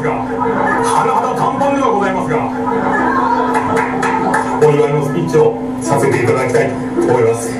[0.00, 0.24] ますが
[0.82, 2.36] 甚だ簡単ではございますが
[4.66, 7.50] お祝いのスピーチをさせていただきたいと思います。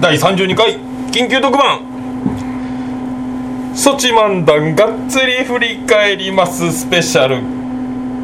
[0.00, 0.78] 第32回
[1.10, 1.80] 緊急特番。
[3.74, 6.72] ソチ漫談がっつり振り返ります。
[6.72, 7.42] スペシャル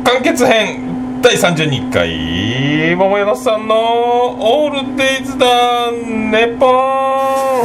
[0.05, 1.21] 完結編。
[1.23, 3.75] 第32回桃山さんの
[4.39, 5.91] 「オールデイズだ。
[5.91, 7.65] ネポン」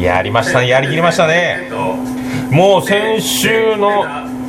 [0.00, 1.68] やりましたねやりきりましたね。
[2.50, 4.04] もう先週の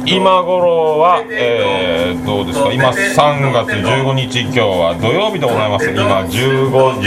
[0.06, 2.72] 今頃は、えー、どうですか？
[2.72, 5.90] 今3月15日今日は土曜日でございます。
[5.90, 7.02] 今15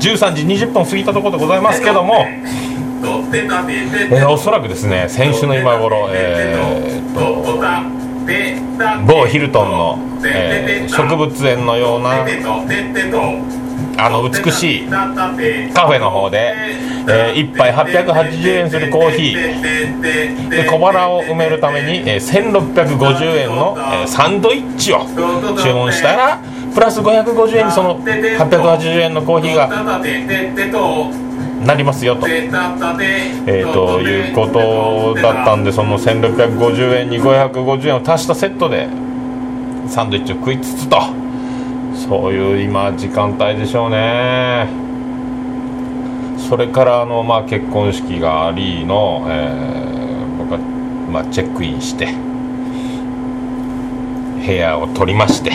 [0.00, 2.26] 13時20分過ぎたところでございますけども。
[4.10, 7.60] えー、おそらくですね先週の今頃、えー、と
[9.06, 12.24] 某ヒルトンの、えー、植物園のような
[13.98, 16.54] あの美しいカフェの方で、
[17.08, 25.06] えー、1杯880円するコーヒーで小腹を埋めるために、えー、1650円の、えー、サンドイッチを
[25.62, 26.40] 注文したら
[26.74, 29.68] プラス550円にその880円のコーヒーが
[31.64, 38.88] なりますよと,、えー、ということだったんでその1650円に550円を足したセットで
[39.88, 41.25] サンドイッチを食いつつと。
[41.96, 44.68] そういう今時間帯でしょうね。
[46.48, 50.58] それからあの、まあ、結婚式がありの、えー、僕は、
[51.10, 52.06] まあ、チェックインして
[54.46, 55.50] 部屋を取りまして、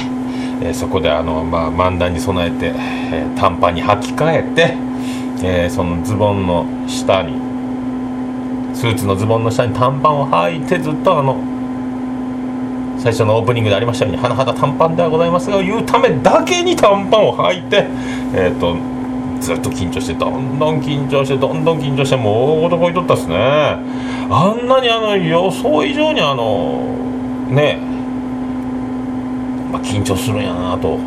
[0.62, 4.76] えー、そこであの、まあ、漫談に備えて、えー、短パンに履き替えて、
[5.46, 7.40] えー、そのズボンの下に
[8.76, 11.38] スーツのズボンの下に短パンを履いてずっとあの
[13.02, 17.88] 最初のオープニングでありましたように甚だ短パンではございますが言うためだけに短パンを履いて
[18.36, 18.78] えっ、ー、と
[19.42, 26.96] ずっと緊張してどんどん緊張してどんどん緊張してもう大男いとったっすねあんなにあの予想以上にあの
[27.50, 27.80] ね
[29.72, 31.00] まあ、緊張するんやなと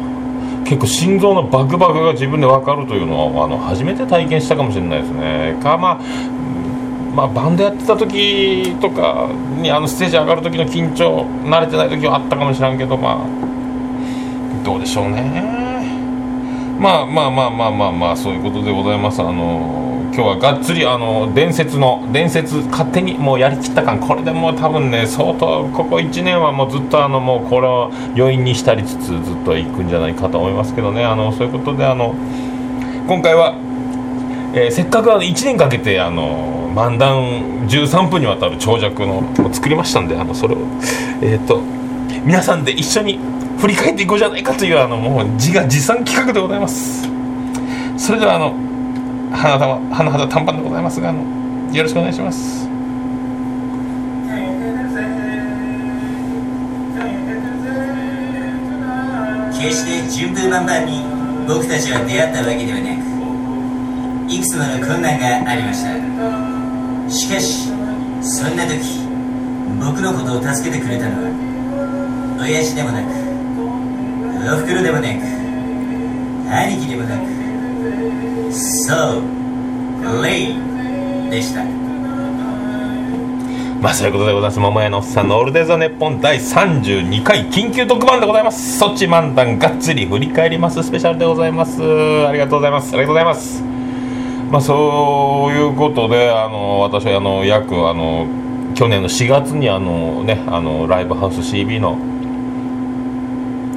[0.64, 5.58] 結構心臓のバクバクが自分で分かるというのはあの初めて体験したかもしれないですね。
[5.62, 6.00] かまあ
[7.14, 9.28] まあ、バンドやってた時とか
[9.62, 15.54] にあのステージ上がる時の緊張慣れてない時はあったかもしらんけどまあどうでしょうね。
[16.80, 19.20] まあまあまあまあまあまあそういうことでございます。
[19.20, 24.00] あの今日はがっつりあの伝説の伝説勝手にもうやりきった感。
[24.00, 31.04] これでもう多分ね相当ここ1年はもうずっとあのもうこれを余韻に浸りつつずっと行くんじゃないかと思いますけどね。
[31.04, 32.14] あのそういうことであの
[33.06, 33.54] 今回は
[34.56, 40.58] えー、せっかくあの1年かけてあの漫談13分にわたる長尺のを作りましたんであのそれを、
[41.20, 41.60] えーと、
[42.24, 43.18] 皆さんで一緒に
[43.58, 47.08] 振り返っていこうじゃないかというあのもう自画自賛企画でございます。
[47.96, 48.54] それではあの
[49.32, 51.22] 花花肌短パンでございますがあの
[51.74, 52.68] よろしくお願いします。
[59.60, 61.02] 決して順風満帆に
[61.48, 63.13] 僕たちは出会ったわけではなく
[64.28, 65.90] いくつもの困難がありました。
[67.10, 67.68] しかし
[68.22, 68.78] そんな時
[69.78, 71.30] 僕のことを助けてくれたのは
[72.40, 73.06] 親父でもなく
[74.54, 75.08] おふくろでもなく
[76.50, 80.54] 兄貴でもなくそうレイ
[81.30, 81.64] でした。
[83.80, 84.60] まあそういうことでございます。
[84.60, 88.78] 桃屋のおっさんのオールデザネッポン第32回緊急特番でございます。
[88.78, 90.82] そっち漫談がっつり振り返ります。
[90.82, 91.82] スペシャルでございます。
[92.26, 92.88] ありがとうございます。
[92.94, 93.73] ありがとうございます。
[94.54, 98.28] まあ、そういうことであの私はあの約あの
[98.76, 101.98] 去年の4月にあの、ね、あのライブハウス CB の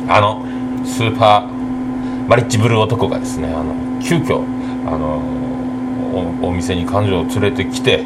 [0.08, 0.46] あの
[0.86, 4.44] スーパーマリッジブルー男がですねあの急遽
[4.88, 5.18] あの
[6.48, 8.06] お店に彼女を連れてきて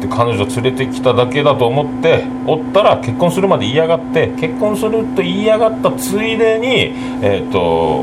[0.00, 7.60] で彼女連れてきただけだと思っておったら結婚するまで言いやがって結婚すると言いやがったついでに、えーと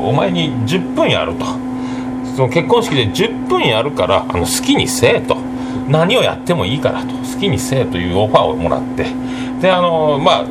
[0.08, 1.65] お前に10分やると。
[2.36, 5.36] その結婚式で10分やるからあの好きにせえと。
[5.88, 7.14] 何をやってもいいからと。
[7.14, 9.06] 好きにせえというオファーをもらって。
[9.62, 10.44] であのまあ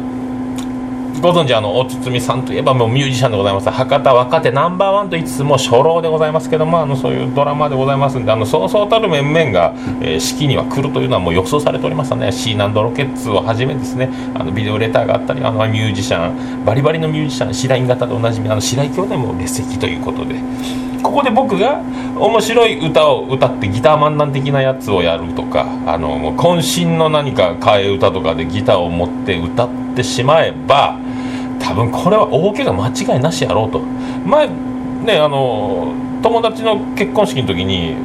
[1.21, 3.69] ご存知あのお堤さんといえばもうミュージシャンでございます。
[3.69, 12.31] 博多若手ナンバーワンといつも初老でございますけどもあのそういうドラマでございますんであのそうそうたる面々が、えー、式には来るというのはもう予想されておりましたね。
[12.31, 14.09] シーナンドロケッツをはじめですね。
[14.33, 20.35] あのビデオレターがあったりあのミュージシャンバリバリのミュージシャン白井型でおなじみあの白井兄弟も列席ということで。
[21.05, 21.81] ここで僕が
[22.17, 30.97] 面白い歌を歌ってギター漫談的なやつをやるとかあのもう渾身の何か替え歌とかでギターを持って歌ってしまえば
[31.59, 33.81] 多分これは大怪我間違いなしやろうと。
[33.81, 35.93] 前ねあの
[36.23, 37.95] 友達の結婚式の時に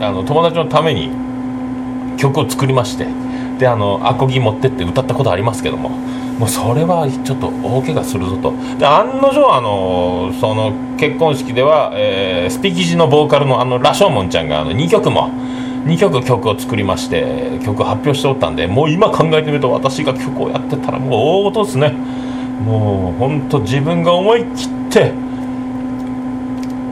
[0.00, 1.10] あの友達のために
[2.18, 3.06] 曲を作りまして
[3.58, 5.90] であのアコギ持ってって歌ったことありますけども。
[6.36, 8.52] もうそれはちょっと大怪我するぞと。
[8.78, 15.30] で案の定あのその結婚式では、えー、スピキジのボーカルのあのラショーモンちゃんがあの2曲も
[15.86, 21.94] 2曲曲を作りまして曲を発表しておったんでもう今考えてみると私が曲をやってたらもう大事ですね。
[22.66, 25.12] もう本当自分が思い切って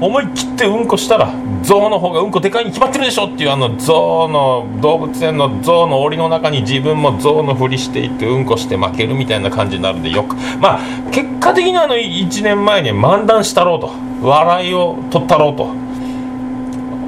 [0.00, 1.32] 思い切ってうんこしたら
[1.62, 10.81] 象の方がうんこでかいに決まってるでしょっていうあの象の動物園の象の檻の中に自分も象のふりしていってうんこして負けるみたいな感じになるんでよくまあ
[11.11, 13.93] 結果的にあの1年前に漫談したろうと
[14.26, 15.64] 笑いを取ったろうと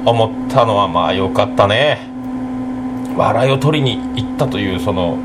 [0.09, 2.07] 思ったのはまあよかったね。
[3.17, 5.17] 笑いを取りに行ったというその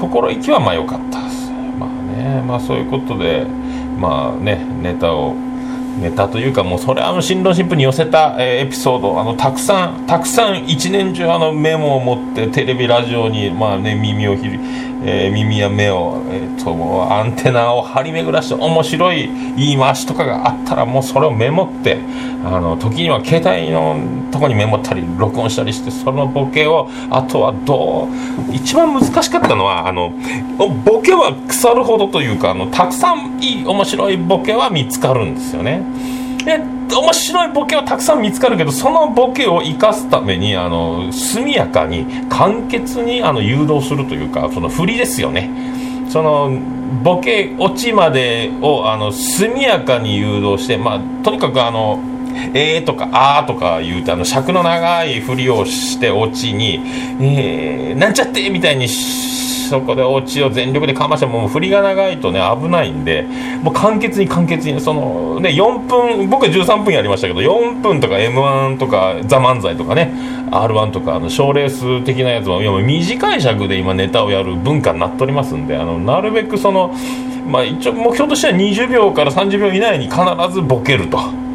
[0.00, 1.50] 心意気はまあよかったです。
[1.78, 3.46] まあねまあそういうことで
[3.98, 5.34] まあねネタを
[5.98, 9.20] ネタというかもうそれあの新郎新婦に寄せた、えー、エピソード。
[9.20, 14.48] あのたくさんたくさん一年中あのメモを持ってテレビラジオにまあね耳をひ、
[15.04, 21.98] えー、耳や目を、えー、ともアンテナを張り巡らして面白い言い回しとかがあったらもうそれをメモって
[22.44, 30.12] あの時には携帯のとこにメモったり録音したりしてそのボケをあとはどう一番難しかったのはあの
[30.84, 35.82] ボケは腐るほどというかあのたくさんいい面白いボケは見つかるんですよね。
[36.46, 36.58] で
[36.94, 45.50] 面白いボケはたくさん見つかるけどそのボケを生かすためにあの速やかに簡潔にあの誘導するというかその振りですよね。
[46.08, 46.56] その
[47.02, 52.00] ボケ落ちまでをあの速やかに誘導して、まあ、とにかくあの
[52.54, 56.80] 「えー」とか「あー」とか言うてあの尺の長い振りをしてオチに
[57.20, 63.22] 「えー、なんちゃって」みたいにしそこでオチを全力でかましてもう振りが長いとね危ないんで
[63.62, 70.12] もう簡潔に簡潔にそのね4分僕は13分やりましたけど4分とか m 1とか「ザ漫才とかね
[70.50, 76.94] r 1とかあの賞レース的なやつも今短い尺で今ネタをやる文化になっておりますんであのなるべくその
[77.46, 80.20] まあ一応目標としては20秒から30秒以内に必
[80.52, 81.46] ずボケると。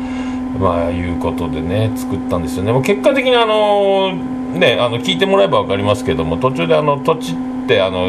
[0.60, 2.72] まあいうことでね作ったんですよね。
[2.72, 8.08] もう結果的にあのねあの聞いてもらえば分かりますけども途中であの土地ってあの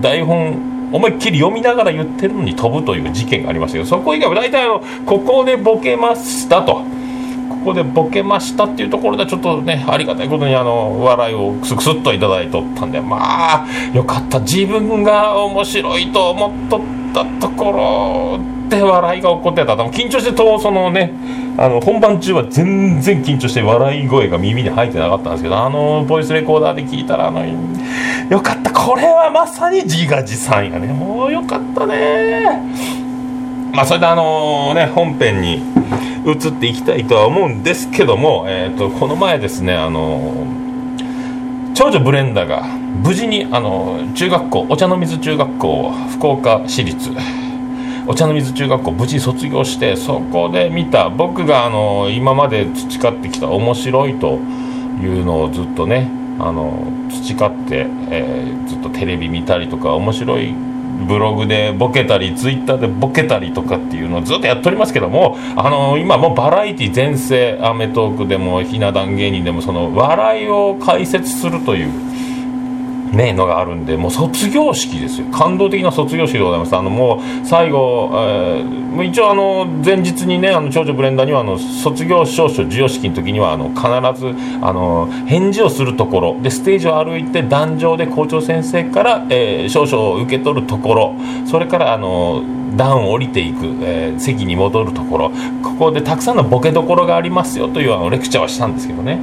[0.00, 6.84] 台本思いっきり読みながら言ってるのに飛ぶという事件がありましたけどそこ以外は大体あのここでボケましたと。
[7.62, 16.80] ここでボケましたっていうところでちょっとねありがたいことにあの笑いをクスクスっといただいとったんでまあよかった自分が面白いと思っとっ
[17.14, 19.74] たところで笑いが起こってた。
[19.74, 21.12] 緊張してとそのね
[21.58, 30.88] あの本番中は全然緊張して笑い声が耳に入ってなかったんですけどあのボイスレコーダーで聞いたらあのよかったこれはまさに自画自賛やね。
[30.88, 32.62] もうよかったね。
[33.74, 35.62] まあそれであのね本編に
[36.26, 40.46] 移っていきたいとは思うんですけども、えーと、この前ですねあの
[41.74, 47.10] 長女ブレンダが無事にあの中学校お茶の水中学校福岡市立
[48.04, 54.38] お茶の水中学校無事卒業してそこで見た僕があの今まで培ってきた面白いと
[55.00, 60.52] いうのをずっとねあの培って、えー、ずっとテレビ見たりとか面白い
[61.06, 72.12] ブログでボケたりツイッターでボケたりとかっていうのをずっとやっておりますけどもあの今もうバラエティ全盛アメトークでもひな壇芸人でもその笑いを解説するという
[73.12, 75.26] ねのがあるんでもう卒業式ですよ。
[75.30, 76.76] 感動的な卒業式でございます。
[76.76, 83.86] あのもう最後、えー、一応あの前日にねあの長女ブレンダーにはあの卒業証書授与式の時にはあの必
[84.20, 86.40] ずあの返事をするところ。
[86.40, 91.14] でステージを歩いて壇上で校長先生から、えー、証書を受け取るところ。
[91.46, 92.42] それからあの
[92.76, 95.32] 段を降りていく、えー、席に戻るところ。
[95.62, 99.20] ここでたくさんのボケどころがありますよというあのレクチャーはしたんですけどね。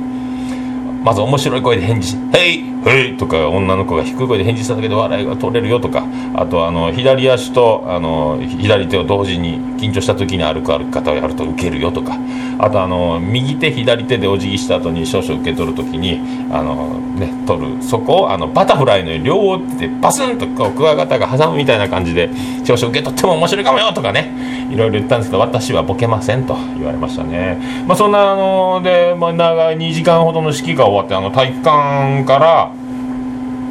[1.03, 6.03] まず面白い声で返事「へい「へい!」とか女の子が低い声で返事しただけで笑いが取れるよとか
[6.36, 12.17] あとあの左足とあの左手を同時に緊張した時に歩く歩き方をやると受けるよとか
[12.59, 16.19] あとあの右手左手でお辞儀した後に少々受け取る時に
[16.51, 22.29] あの、ね、取るそこをあのバタフライの両手でバスンとこうクワガタが挟むみたいな感じで
[22.65, 27.57] 少々受け取っても面白いかもよとかねいろいろ言ったんですけど私はボケませんと言われましたね。
[27.88, 32.71] まあ、そんなあので、まあ、長い2時間ほどの式が終わってあの体育館から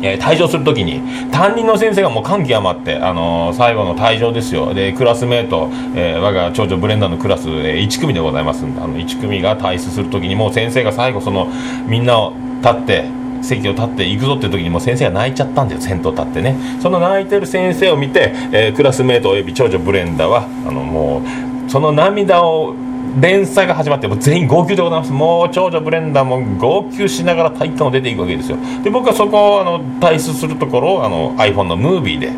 [0.02, 1.00] えー、退場するときに
[1.30, 4.74] 担任の先生がもう感極まって、あのー、最後の退場ですよ。
[4.74, 11.48] でクラスメート、えー、我が長女ブレンダーのクラス、えー、1組でございますんであの1組が退出するときにもう先生が最後その
[11.86, 16.56] みんなを立って席を立って行くぞっていう時にもう先生が泣いちゃったんですよ先頭立ってね。
[16.80, 21.22] その泣いてる先生を見て、え、クラスメートおよび長女ブレンダーはあのも
[21.66, 22.74] うその涙を
[23.20, 25.12] 連載が始まっても全員号泣でございます。
[25.12, 28.58] もう長女ブレンダーも号泣しながら体育館を出ていくわけですよ。
[28.82, 32.32] で僕はそこをあの退出するところをあの iPhone のムービーで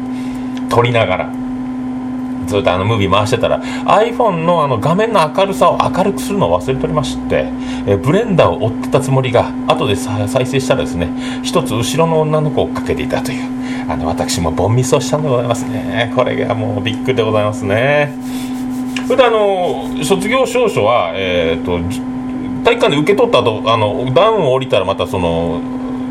[0.69, 1.33] 撮りながら
[2.47, 7.47] ずっとあのムービー回してたら iPhone のあの画面の明るさを明るくするのを忘れておりまして
[7.87, 11.09] えブレンダーを追ってたつもりが後で再生したらですね
[11.43, 13.61] 一つ後ろの女の子を追っかけていたという
[13.91, 16.12] あの私もボンミスをしたんでございますね。
[16.15, 18.15] これがもうびっくりでございますね。
[19.11, 21.81] それであの卒業証書は、えーと、
[22.62, 25.61] 体育館で受け取った後あのダウンを降りたらまたその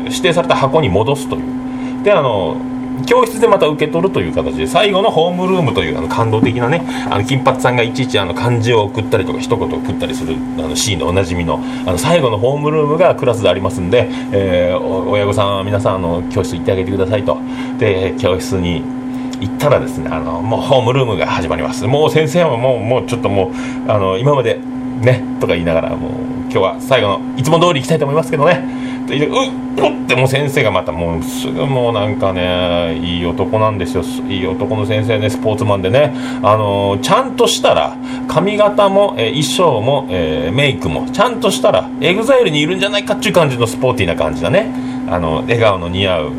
[0.04, 2.04] 指定された箱に戻すという。
[2.04, 2.58] であの
[3.06, 17.38] 教室でまた受け取るという形で最後のホームルームというあの感動的なねあの金髪さんがいちいちあの漢字を送ったりとか一言送ったりするあのシーンでおなじみのあの最後のホームルームがクラスでありますんで、えー、親御さんは皆さんあの教室行ってあげてくださいと。
[17.78, 18.99] で教室に
[19.40, 21.86] 行ったらですねあのもうホームルームが始まります。
[21.86, 24.58] もう先生はもうもうちょっともうあの今まで
[25.00, 26.10] ねとか言いながらもう
[26.44, 28.64] 今日は最後のいつも通り行きたいと思いますけどね。
[29.04, 29.70] ってうっ
[30.10, 34.02] ってもう先生がまたもうすぐもうなんかねいい男なんですよ。
[34.28, 36.12] いい男の先生ねスポーツマンでね。
[36.42, 44.72] あの、ちゃんとしたら髪型も、え、衣装も、え、メイクもちゃんとしたら EXILE にいるんじゃないかっていう感じのスポーティーな感じだね。
[45.08, 46.32] あの笑顔の似合う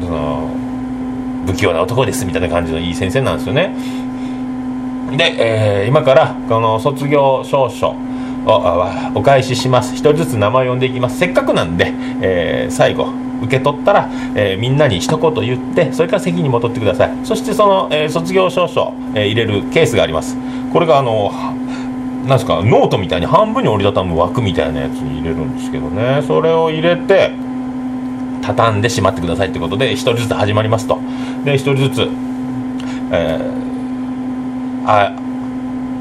[0.00, 0.50] その
[1.48, 3.74] 不器用な男ですみたいな感じのいい先生なんですよね。
[5.16, 7.96] で、えー、今からこの卒業証書
[8.46, 9.94] をお返しします。
[9.94, 11.18] 一人ずつ名前を呼んでいきます。
[11.18, 13.08] せっかくなんで、えー、最後
[13.42, 17.16] 受け取ったら、えー、みんなに一言言ってそれから席に戻ってください。
[17.24, 20.36] そしてその、えー、卒業証書、えー、入れるケースがあります。
[20.70, 21.32] これがあの
[22.26, 26.22] なんですかノートみたいに半分に折りたたむ枠みたいなやつに入れるんですけどね。
[26.26, 27.47] それを入れて
[28.42, 30.98] 畳んでしまってくださいということで1人ずつ始まりますと。
[31.44, 32.08] で1人ずつ、
[33.12, 35.27] えー、あ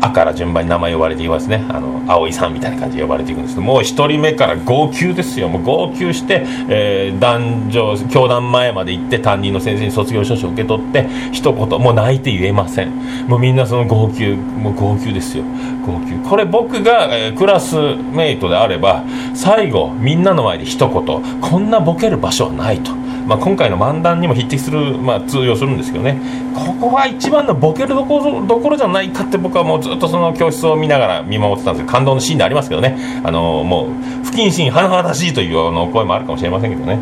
[0.08, 1.66] あから順番に名前呼ばれていますね。
[1.70, 5.50] あの葵さんみたいな感じで呼ばれていくんですけどもう1人目から号泣ですよ。
[5.50, 13.28] もう号泣して、えー、男女教団前まで行って担任の先生に卒業証書を受け取って一言もう泣いて言えません。
[13.28, 15.44] もうみんなその号泣もう号泣ですよ。
[15.86, 16.18] 号泣。
[16.28, 22.92] これ僕が、えー、クラスメイトであれば最後みんなの前で一言こんなボケる場所はないと。
[23.28, 26.18] まあ、今回の漫談にも匹敵する、まあ、通用するんですけどね。
[26.56, 33.22] ここは一番のボケるどころどころじゃないかって僕はもうずっとその教室を見ながら見守ってたんですけど感動のシーンでありますけどね。
[33.24, 33.90] あのもう
[34.24, 36.96] 不謹慎甚だしいというの声もあるかもしれませんけどね。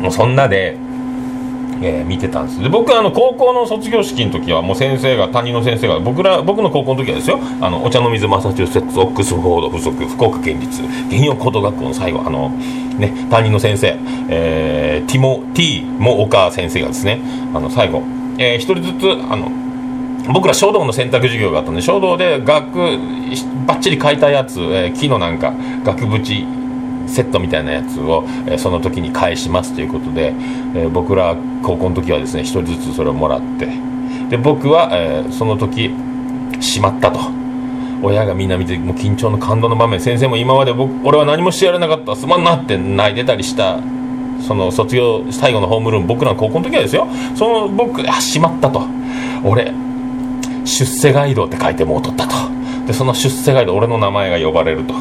[0.00, 0.76] もうそんなで
[1.82, 2.62] えー、見てたんです。
[2.62, 13.96] で僕はあの高校の卒業式の時はもう先生が担任の先生が僕ら僕の高校の時はですよあのお茶の水マサチューセッツオックスフォード附属福岡県立原陽高等学校の最後あのね担任の先生、
[14.28, 17.20] えー、ティモティモ岡先生がですね
[17.54, 18.02] あの最後、
[18.38, 19.50] えー、一人ずつあの
[20.32, 22.78] 僕ら書道の選択授業があったんで書道で額
[23.66, 25.52] ばっちり書いたやつ、えー、木のなんか
[25.84, 26.61] 額縁
[27.06, 30.32] セットみたいなやつを、え、その時に返しますということで、
[30.74, 33.68] え、僕ら高校の時はですね1人ずつそれをもらって
[34.30, 35.90] で僕は、え、その時
[36.60, 37.20] しまったと。
[38.02, 40.00] 親がみんな見てもう緊張の感動の場面。
[40.00, 42.16] 先生も今まで僕俺は何もしてやれなかった。
[42.16, 43.78] すまんなって泣いてたりした。
[44.40, 47.06] その卒業最後のホームルーム僕らの高校の時はですよ。
[47.36, 48.82] その僕あしまったと。
[49.44, 49.72] 俺
[50.64, 52.34] 出世ガイドって書いてもう取ったと。
[52.86, 54.94] でその出世ガイド俺の名前が呼ばれると。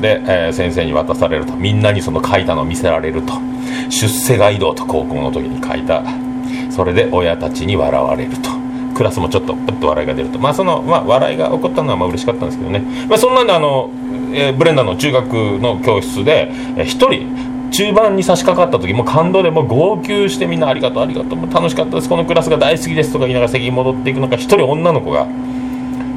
[0.00, 3.34] で、えー、先生に渡されるとみんなにその書いたのを見せられると。
[3.88, 6.02] 出世街道と高校の時に書いた。
[6.70, 8.50] それで親たちに笑われると。
[8.94, 10.38] クラスもちょっとプッと笑いが出ると。
[10.38, 13.90] まあその、まあ、笑いが起こったのはまあ嬉しかったんですけどね、まあ、そんなんであの、
[14.32, 22.08] えー、ブレンダーの中学の教室で一、えー、人中盤に差し掛かった時も感動でも号泣してみんなありがとうありがとう楽しかったです。
[22.08, 25.26] このクラスが大好きですとか言いながら席に戻っていくのか一人女の子が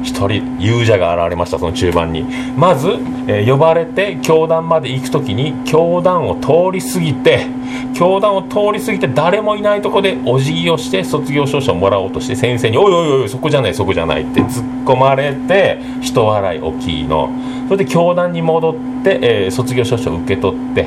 [0.02, 2.24] 一人勇者が現れましたその中盤に。
[2.56, 2.88] まず、
[3.26, 7.46] えー呼ばれて教団まで行く時に教団を通り過ぎて
[7.94, 17.30] 教団を通り過ぎて誰もいないとこでお辞儀をして卒業証書をもらおうとして先生に「おいおいおいそこじゃないそこじゃない」って突っ込まれて人笑い大きいの。
[17.68, 20.86] それで教団に戻って、えー卒業証書を受け取って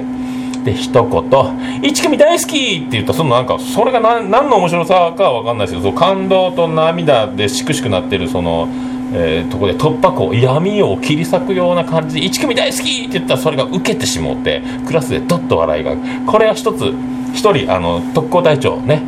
[0.63, 1.23] で一言
[1.83, 3.13] 「一組大好き!」って言った。
[3.13, 8.67] そのなんかそれが何何の面白さかは分かんないですけど感動と涙でしくしくなってるその、
[9.15, 15.93] えーとこで突破口闇を切り裂くような感じで「一組大好き!」って言ったらそれが受けてしもうてクラスでドッと笑いが
[16.25, 16.93] これは一つ
[17.33, 19.01] 一人あの特攻隊長ね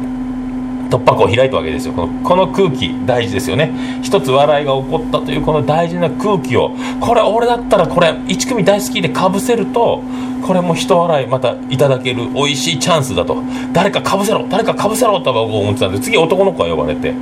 [0.90, 1.94] 突破口を開いたわけですよ。
[1.94, 3.72] このこの空気大事ですよね。
[4.04, 6.72] 一つ笑いが起こったというこの大事な空気を
[7.02, 10.04] これ俺だったらこれ1組大好きでかぶせると
[10.46, 13.38] これも人笑いまたいただける美味しいチャンスだと。
[13.74, 17.14] 誰かかぶせろ誰かかぶせろと僕思ってたんで次男の子が呼ばれて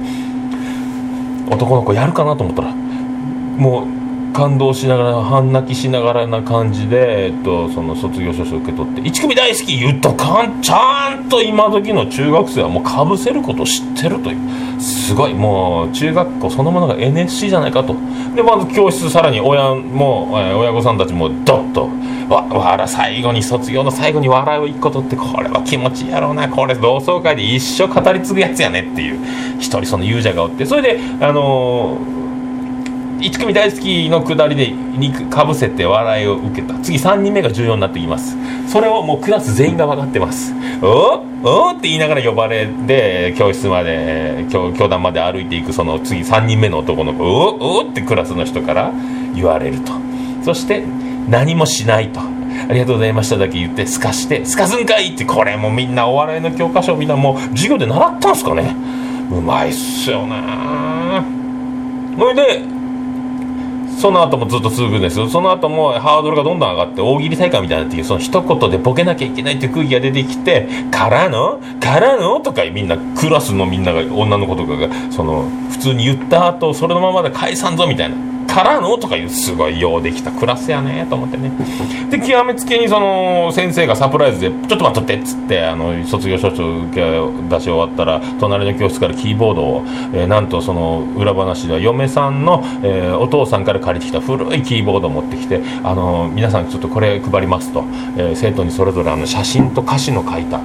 [1.49, 4.02] 男の子やるかなと思ったらもう
[4.33, 14.37] 感動しながら半泣きしながらな感じで、えっと、その卒業証書受け取って「1組大好き!」言ったかんちゃんと今時の中学生はもうかぶせることを知ってるという。
[14.79, 15.33] すごい。
[15.33, 17.95] もう中学校そのものが NSC じゃないかと。
[18.35, 21.89] でまず教室さらに親もえ親御さんたちもドッと
[22.29, 29.19] わ笑最後に卒業の最後に笑いを一個取ってこれは気持ちいいやろうなこれ同窓会で一生語り継ぐやつやねっていう。
[29.59, 32.22] 一人その勇者がおってそれであのー
[33.23, 36.77] 1組大好きのくだりでにかぶせて笑いを受けた。
[36.79, 38.35] 次3人目が重要になってきます。
[38.67, 41.75] それをもうクラス全員が分かってますおおっ？
[41.75, 47.93] て言いながら呼ばれて教室まで教教団まで歩いていくその次3人目の男の子おおっ？
[47.93, 48.91] てクラスの人から
[49.33, 49.93] 言われると。
[50.43, 50.83] そして
[51.29, 52.19] 何もしないと。
[52.19, 55.13] ありがとうございましただけ言ってすかしてすかすんかい！
[55.13, 58.75] ってこれもみんなお笑いの教科書みんなもう授業で習ったんすかね。
[59.31, 60.35] うまいっすよね。
[62.17, 62.61] それで
[63.97, 65.27] その後もずっと続くんですよ。
[65.29, 78.15] その後もハードルがどんどん上がって大喜利大会みたいなっていうその一言でボケなきゃいけないっていう空気が出てきて「からのからの?」とかみんなクラスのみんなが女の子とかがその普通に言った後それのままで解散ぞみたいな
[78.53, 81.51] 「からの?」とかいうすごいようできたクラスやねと思ってね
[82.09, 87.01] で極めつけにその先生がサプライズで「ちょっと待っとって」っつってあの卒業証書受け
[87.49, 89.83] 出し終わったら隣の教室からキーボードを、
[90.13, 97.83] えーなんとその裏話では嫁さんの、えーお父さんから借りてきた古いキーボードを持ってきてあの皆さんちょっとこれ配りますと、
[98.17, 100.59] えー生徒にそれぞれあの写真と歌詞の書いた、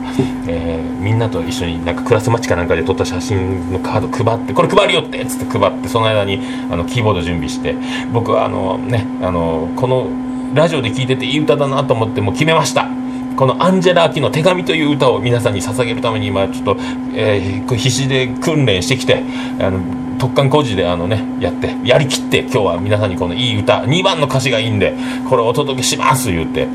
[0.46, 7.74] えーみんなと一緒になんかクラスマッチかなんかで撮った写真のカード配ってこれ配るよってっつって配ってその間にあのキーボード準備して
[8.12, 10.08] 僕はあのねあのこの
[10.54, 12.88] ラジオで聴いてていい歌だなと思ってもう決めました。
[13.36, 16.76] このアンジェラ・アキの「手紙」という歌を皆さんに捧げるために今ちょっと、
[17.14, 19.22] えー必死で訓練してきて
[19.60, 19.78] あの
[20.18, 24.94] 特貫工事であのねやってやりきって今日は皆さんにこのいい歌2番の歌詞がいいんで
[25.28, 26.66] これをお届けします言って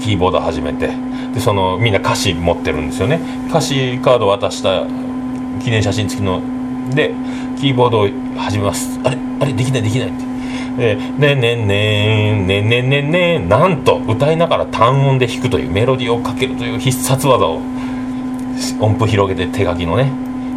[0.00, 0.90] キーボード始めて
[1.34, 3.20] でそのみんな歌詞持ってるんですよね。
[3.48, 4.84] 歌詞カード渡した
[5.62, 6.40] 記念写真付きの
[6.94, 7.12] で
[7.60, 8.98] キーボードを始めます。
[9.04, 9.18] あれ？
[9.40, 9.52] あれ？
[9.52, 10.28] できないできないって。
[10.78, 17.60] で「ねねねねねねね」なんと歌いながら単音で弾くというメロディーをかけるという必殺技を
[18.80, 20.12] 音符広げて手書きのね。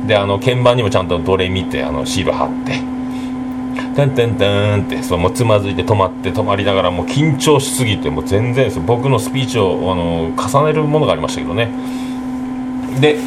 [0.07, 2.79] であの鍵盤にもちゃんとドレミってあのシール貼って
[3.95, 8.79] 「タンタンタン」ってそうもうつまずいて止まって止まりながらもう緊張しすぎてもう全然です。
[8.79, 11.69] 僕のスピーチをあの重ねるものがありましたけどね。
[12.99, 13.17] で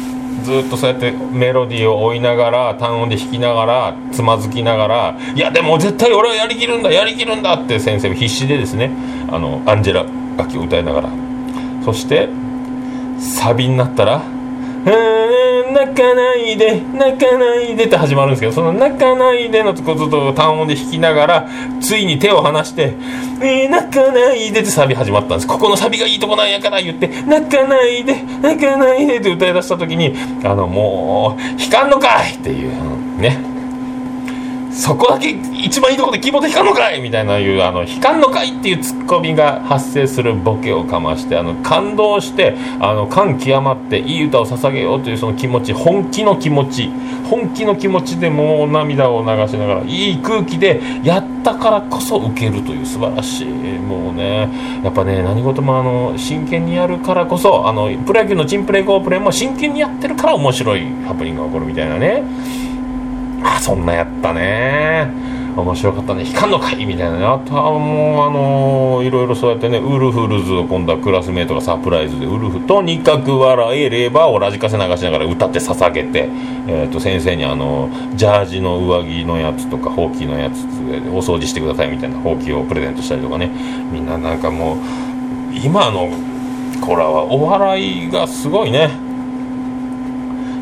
[0.43, 8.91] ずっとそうやってメロディーを追いながら単音で弾きながらつまずきながら「いやでも絶対俺はやりきるんだやりきるんだ」って先生必死でですね
[9.31, 10.05] あのアンジェラ
[10.37, 11.09] 楽器を歌いながら。
[11.85, 12.29] そして
[13.19, 14.23] サビになったら
[14.91, 21.47] 「ー泣かないで泣かないで」って始まるんですけどその「泣かないで」のとこずっと単音で弾きながら
[21.81, 22.93] ついに手を離して
[23.41, 32.71] 「えー泣かないで」ってサビ始まったんですここのサビがいいとこなんやから言って「泣かないで泣かないで」って歌い出した時にあのもう「弾かんのかい!」っていう
[33.19, 33.54] ね
[34.75, 36.99] そこだけ一番いいとこでキーボード弾かんのかい！
[36.99, 46.91] みたいないうあの弾かんのかいっていうツッコミが発生するボケをかましてあの感動してあの感極まっていい歌を捧げようというその気持ち本気の気持ち。
[47.25, 53.47] 本気の気持ちでもう涙を流しながらいい空気でやったからこそ受けるという素晴らしい。
[53.47, 54.47] もうね
[54.83, 62.21] やっぱね何事もあの真剣にやるからこそあのプロ野球のチンプレーゴープレーも真剣にやってるから面白いハプニングが起こるみたいなね。
[63.45, 65.35] あそんなやったね。
[65.55, 66.25] 面白かったね。
[66.25, 76.29] 光んのかいみたいなねあとはもうあのいろいろそうやってねウルフルズを今度はクラスメートがサプライズでウルフとにかく笑えればをラジカセ流しながら歌って捧げて、
[76.67, 80.65] えー、と先生にあのジャージの上着のやつとかほうきのやつ
[81.11, 83.49] お掃除してくださいみたいなほうきをプレゼントしたりとかね。
[83.93, 84.77] みんななんかもう
[85.53, 86.09] 今の
[86.81, 88.89] 子らはお笑いがすごいね。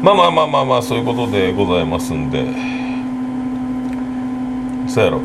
[0.03, 2.43] まあまあまあまあまあそういうことでございますんで。
[4.85, 5.21] そやろ。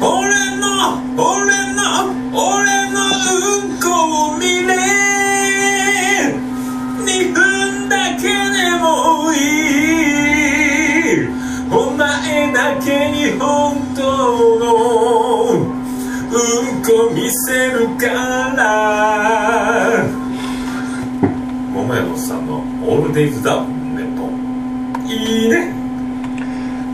[0.00, 0.10] 俺
[0.58, 2.98] の俺の俺の
[3.30, 3.86] うんこ
[4.32, 4.74] を見れ。
[6.98, 9.36] 2分だけでもい
[11.14, 11.30] い。
[11.70, 14.02] お前だけに本当
[14.58, 15.19] の
[17.08, 18.06] 見せるか
[18.56, 20.04] ら。
[21.72, 25.10] 桃屋のさんのオールデイズだネット。
[25.10, 25.80] いいね。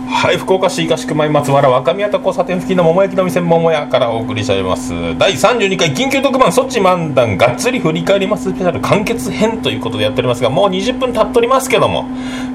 [0.09, 4.91] はい福岡市東区前松原若宮と交差点付近の桃焼きの店桃屋からお送りしております。
[5.19, 8.45] 第32回緊急特番そっち漫談がっつり振り返ります。
[8.45, 12.09] スペシャル完結編ということでやっておりますがもう20分経っておりますけども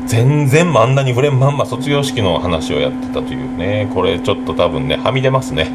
[0.08, 3.90] 全然漫談に触れんまんま卒業式の話をやってたというね。
[3.94, 5.72] これちょっと多分ねはみ出ますね。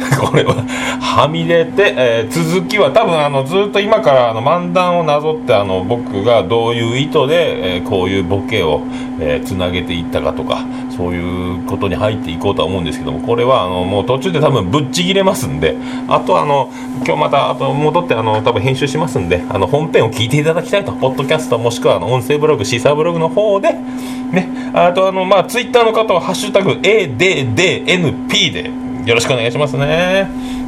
[0.20, 0.54] これは
[1.00, 8.82] はみ出て、えー続きは多分あのずっと今からあの漫談をなぞってあの僕がどういう意図で、えーこういうボケを、
[9.20, 10.58] えーつなげていったかとか
[10.96, 15.76] そういうことに入っていこうとは思うんですけどもこれはあのもう途中で多分ぶっちぎれますんで
[16.08, 16.68] あとあの
[17.06, 23.72] 今日またあと戻ってあの多分編集しますんであの本編を聞いていただきたいとポッドキャストもしくはあの音声ブログシーサーブログの方で
[24.32, 28.70] ねあとあのまあツイッターの方は「ハッシュタグ #ADDNP」で
[29.04, 30.59] よろしくお願いしますね。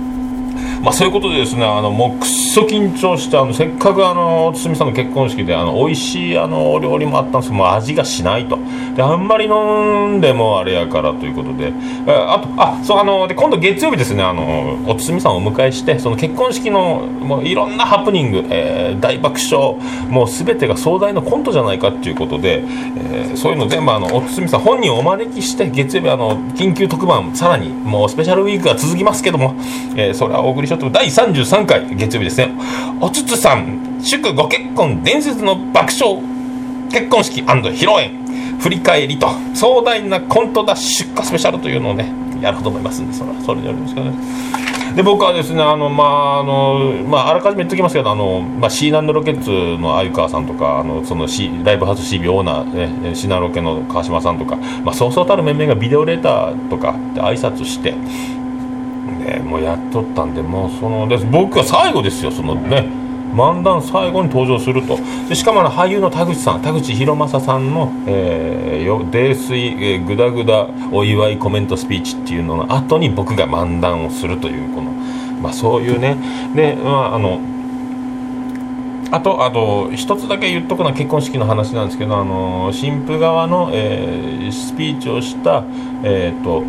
[0.82, 8.58] まあそういうことでですね、あのもうくっそ緊張して、あのせっかくあの堤さんの結婚式であの美味しいあのお料理もあったんですけど、もう味がしないと。
[8.96, 11.72] で、あんまり飲んでもあれやからということで、
[12.08, 19.76] あと、あ、そうあので今度月曜日ですね、あのお堤さんをお迎えして、その結婚式のもういろんなハプニング、えー大爆笑、
[20.10, 29.54] もうすべてが壮大なコントじゃないかっていうことで、えーそういうの全部あのお堤さん本人をお招きして月曜日あの緊急特番さらにもうスペシャルウィークが続きますけども、
[29.96, 32.50] えーそれはお送りしようと第33回月曜日ですね。
[33.00, 36.22] おつつさん祝ご結婚伝説の爆笑
[36.90, 38.10] 結婚式披露宴
[38.60, 57.94] 振り返りと壮大なコントダッシュ化スペシャルというのをねやると思いますんでそれそれでよろしくお願いしますで僕はですねあのまああのまああらかじめ言っときますけどあのまあシーナンドロケッツの鮎川さんとかあのそのシライブハウス CB オーナーねシナロケの川島さんとかまあそうそうたる面々がビデオレーターとかで挨拶して
[59.22, 62.88] ね、もうやっとったんでもうそので僕は最後ですよそのね
[63.34, 64.98] 漫談最後に登場すると。
[65.28, 74.90] でしかもあの俳優の田口さん田口博正さんの「えー、よ泥酔、えー、グダグダお祝いコメントスピーチ」っていうのの後に僕が漫談をするというこの、
[75.40, 76.16] まあ、そういうね。
[76.54, 77.40] で、まあ、あの
[79.10, 85.64] あと、あと、一つだけ言っとくのは結婚式の話なんですけど、あの、新婦側の、えースピーチをした、
[86.02, 86.62] えっ、と、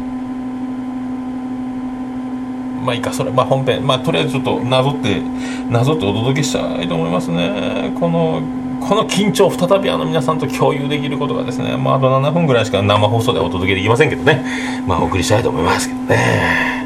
[2.84, 5.22] まあいいか、それ、まあ本編、まあとりあえずちょっとなぞって、
[5.70, 7.94] なぞってお届けしたいと思いますね。
[8.00, 8.42] この、
[8.82, 14.44] この緊張を再びあの皆さんと共有できることがですね、まああと7分ぐらいしか生放送でお届けできませんけどね、
[14.86, 16.86] まあお送りしたいと思いますけどね。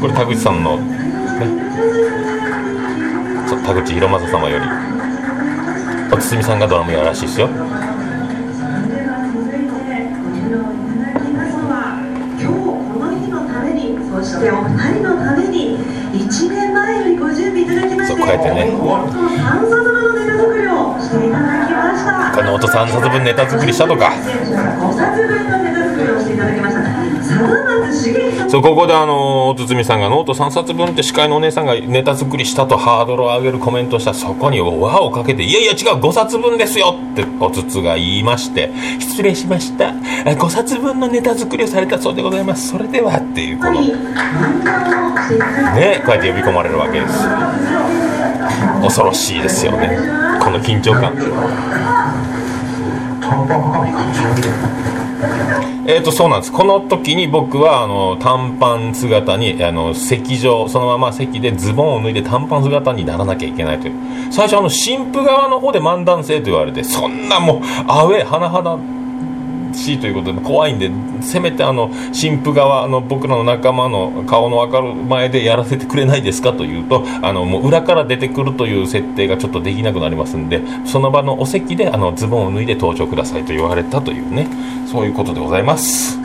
[0.00, 0.86] これ田口さんの、ね、
[3.66, 4.64] 田口博正様より、
[6.10, 7.69] お堤さんがドラムやらしいですよ。
[22.70, 24.12] 3冊分ネタ作りしたとか。
[28.48, 39.94] そうここであの堤さんがノート3冊分って司会のお姉さんがネタ作りしたとハードルを上げるコメントしたそこに輪をかけて「いやいや違う5冊分ですよ」っておつつが言いまして「失礼しました。
[40.24, 42.70] 5冊分のネタ作りをされたそうでございます。
[42.70, 43.92] それでは」っていうこのね
[46.04, 47.24] こうやって呼び込まれるわけです。
[48.82, 49.96] 恐ろしいですよね。
[50.40, 51.36] この緊張感短パンはかみ感じ悪
[53.19, 53.19] い
[55.86, 56.52] えー、とそうなんです。
[56.52, 63.94] この時に僕はあの短パン姿にあの席上そのまま席でズボンを脱いで短パン姿にならなきゃいけないという。
[64.30, 68.78] 最初あの新婦側の方で漫談性と言われてそんなもうアウェー甚だ
[69.78, 70.90] しいということで怖いんで
[71.22, 84.48] せめてあの新婦側の僕らの仲間の顔の分かる前でやらせてくれないですかというとあのもう裏から出てくるという設定がちょっとできなくなりますんでその場のお席であのズボンを脱いで登場くださいと言われたというね
[84.90, 86.18] そういうことでございます。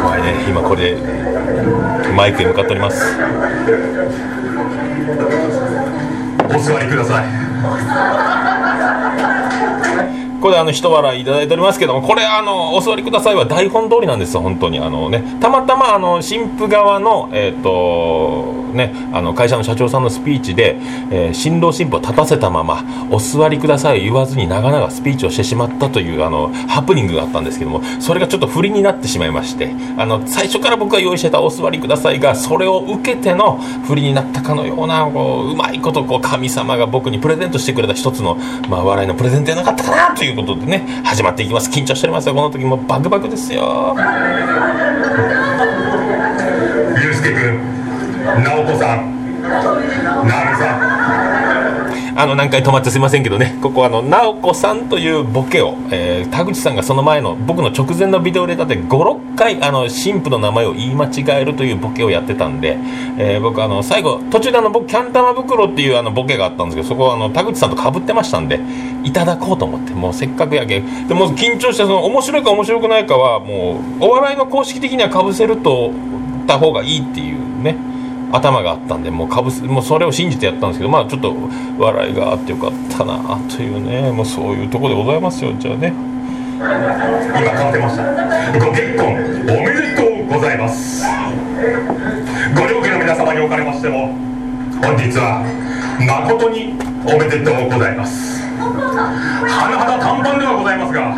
[0.00, 0.44] 怖いね。
[0.48, 0.96] 今これ
[2.14, 3.02] マイクへ向かっております。
[6.48, 7.49] お座りください。
[7.62, 8.36] Oh,
[10.40, 14.80] これあの一笑いいただいておりますけどもこれあのお座りくださいは台本通りなんですよ本当に。
[14.80, 20.76] あのねたまたまあの新婦側のえっ、とねあの会社の社長さんのスピーチで、
[21.10, 38.36] えー新郎新婦を立たせたままお座りください言わずに長々スピーチをしてしまったというあのハプニングがあったんですけどもそれがちょっと不利になってしまいましてあの最初から僕が用意してたお座りくださいがそれを受けての不利になったかのようなこううまいことこう神様が僕にプレゼントしてくれた一つの、
[38.68, 41.70] まあ、笑いのプレゼントじゃなかったかなといういうことでね始まっていきます。
[41.70, 42.34] 緊張しておりますよ。
[42.34, 43.94] この時もバクバクですよ。
[47.02, 49.20] ゆうすけくん直子さん。
[52.20, 53.58] あの何回止まってすいませんけどね。
[53.62, 62.76] ここあの直子さんというボケを、えー田口さんがその前の僕の直前のビデオレターで56回あの神父の名前を言い間違えるというボケをやってたんで、
[63.16, 68.60] えー僕あの最後途中であの僕キャン玉袋っていうあのボケがあったんですけどそこはあの田口さんと被ってましたんで
[69.02, 75.90] いただこうと思ってもうせっかくやけでも緊張してその面白いか面白くないかはもうお笑いの公式的にはかぶせると
[76.46, 77.89] た方がいいっていうね。
[78.32, 81.34] 頭があったんでもうかぶせもうそれを信じてやったんですけどまあちょっと
[81.78, 84.10] 笑いがあってよかったなというね。
[84.12, 85.92] もうそういうところでございますよじゃあね。
[86.58, 88.04] 今変わってました。
[88.58, 89.16] ご結婚お
[89.62, 91.04] めでとうございます。
[92.54, 94.14] ご両家の皆様におかれましても
[94.82, 95.42] 本日は
[96.06, 96.74] 誠に
[97.06, 98.40] おめでとうございます。
[98.60, 101.14] 甚だ短パンではございますが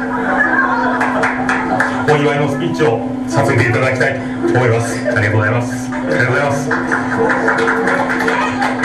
[2.09, 4.21] お祝いのスピーチをさせていただきたいと
[4.59, 5.91] 思いますありがとうございます。
[5.93, 6.71] ありがとうございます。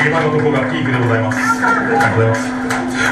[0.07, 1.37] 今のところがピークでございます。
[1.65, 2.67] ありがとうございます。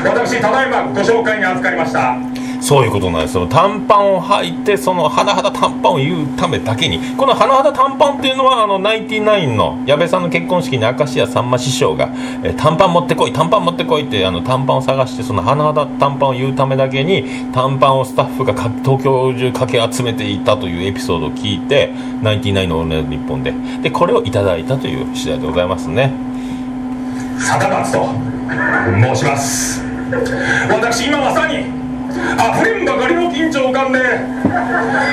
[0.06, 2.45] 私ただいまご紹介に預かりました。
[2.62, 3.34] そういうことなんです。
[3.34, 12.10] その短パンを履いてその甚だ短パンを言うためだけにこの甚だ短パンっていうのはあのナインティナインの矢部さんの結婚式に明石家さんま師匠が、
[12.44, 21.92] えー短パン持ってこい短パン持ってこいってあの短パンを探してその甚だ短パンを言うためだけに短パンをスタッフが東京中かけ集めていたというエピソードを聞いて
[22.24, 23.54] ナインティナインのオールナイトニッポンで。
[23.84, 26.12] でこれをいただいたという次第でございますね。
[27.38, 28.10] 坂松と
[29.14, 29.84] 申します。
[30.70, 31.85] 私今まさに
[32.38, 34.00] あふれんばかりの緊張感で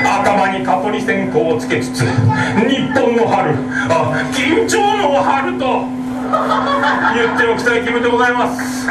[0.05, 2.07] 頭に蚊取り線香をつけつつ日
[2.93, 3.55] 本の春
[3.89, 5.85] あ緊張の春と
[7.15, 8.87] 言っておきたい気分でございます。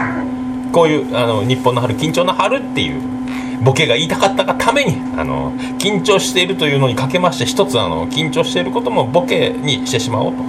[0.72, 3.01] こういうあの日本の春緊張の春っていう
[3.62, 10.42] ボケが言いたかったがためにあの緊張しているというのにかけまして一つあの緊張していることもボケにしてしまおうと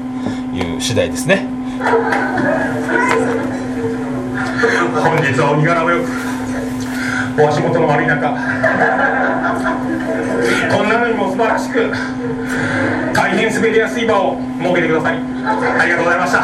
[0.55, 1.45] いう次第ですね。
[4.93, 6.32] 本日はお身柄もよく
[7.37, 8.29] お足元の悪い中。
[10.75, 11.91] こんなのにも素晴らしく。
[13.13, 16.43] 大変滑りやすい場を設けてくださりありがとうございました。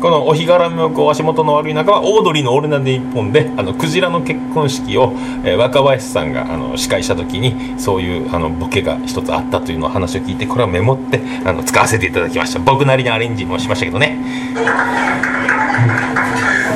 [0.00, 5.12] このお日柄もこう足元の悪い中はオードリーの「オールナイトニッポン」であのクジラの結婚式を、
[5.44, 12.58] えー若林さんがあの司会した時にそういうあのボケが一つあったというのを話を聞いてこれをメモってあの使わせていただきました。
[12.58, 14.18] 僕なりにアレンジもしましたけどね。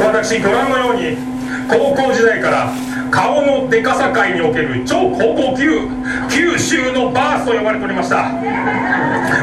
[0.01, 1.36] 私ご覧のように
[1.68, 2.72] 高校時代から
[3.11, 5.88] 顔のデカさ界における超高校級
[6.29, 8.31] 九州のバースと呼ばれておりました。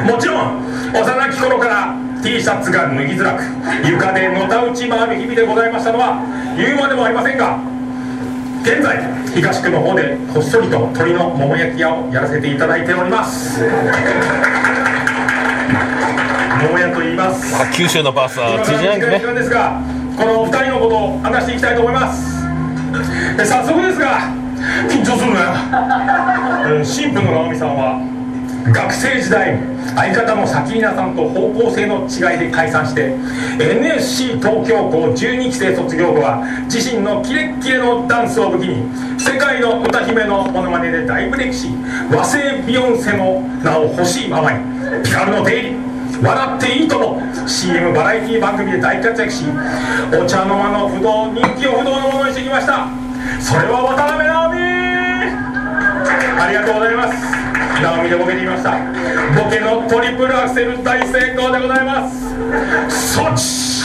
[0.06, 0.62] もちろん
[0.94, 3.42] 幼き頃から T シャツが脱ぎづらく
[3.86, 6.22] 床でのたうち回る日々でございましたのは
[6.56, 7.58] 言うまでもありませんが
[8.62, 8.98] 現在
[9.34, 13.60] 東区の方でこっそりと鶏のもも焼き屋をやらせていただいております。
[16.62, 17.54] 桃屋と言います。
[17.54, 19.00] あ九州のバースは通じないん
[19.34, 19.82] ですが
[20.16, 22.34] このお二人のことを話していきたいと思います。
[23.36, 24.20] で早速ですが
[24.88, 28.00] 緊張するな えー新婦の直美さんは
[28.72, 29.58] 学生時代
[29.94, 33.12] 相方の咲稲さんと方向性の違いで解散して
[33.58, 38.88] NSC 東京校12期生卒業後は自身のキレッキレのダンスを武器に
[39.20, 41.68] 世界の歌姫のモノマネで大ブレイクし
[42.10, 44.58] 和製ビヨンセの名を欲しいままに
[45.02, 45.76] ピカルの出入り
[46.22, 47.22] 笑っていいとも。
[47.46, 49.44] CM バラエティ番組で大活躍し
[50.12, 52.88] お茶の間の不動人気を不動のものにしてきました。
[53.40, 54.58] それは渡辺直美。
[56.40, 57.34] ありがとうございます。
[57.82, 58.78] 直美でボケてみました。
[59.36, 62.32] ボケのトリプルアクセル大成功でございます。
[62.88, 63.84] そっち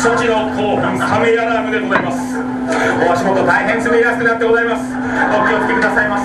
[0.00, 2.38] 措置の興奮サメアラームでございます。
[3.06, 4.94] お足元大変滑りやすくなってございます。
[4.94, 6.18] お気をつけくださいま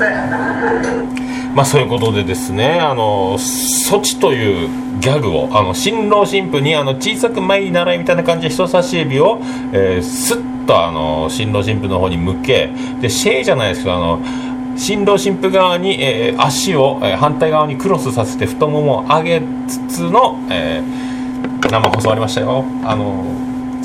[1.20, 1.25] せ。
[1.56, 9.40] まあそういうことでですねあの措置というギャグをあの新郎新婦にあの小さく前に習いみたいな感じで人差し指を、
[9.72, 14.20] えー、スッとあの新郎新婦の方に向けでシェーじゃないですけどあの
[14.78, 22.66] 新郎新婦側に、えー、足を、えー、反対側にクロスさせて太ももを上げつつの、えー、生放送ありましたよ。
[22.84, 23.24] あの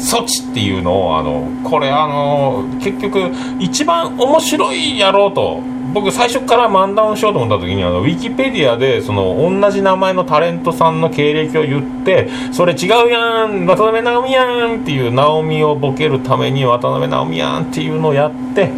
[0.01, 5.61] 措置っていうのをあのこれあの結局一番面白いやろうと
[5.93, 18.71] 僕最初から漫談しようと思った時にあのウィキペディアでその同じ名前のタレントさんの経歴を言ってそれ違うやん渡辺直美やんっていう直美をボケるために渡辺直美やんっていうのをやって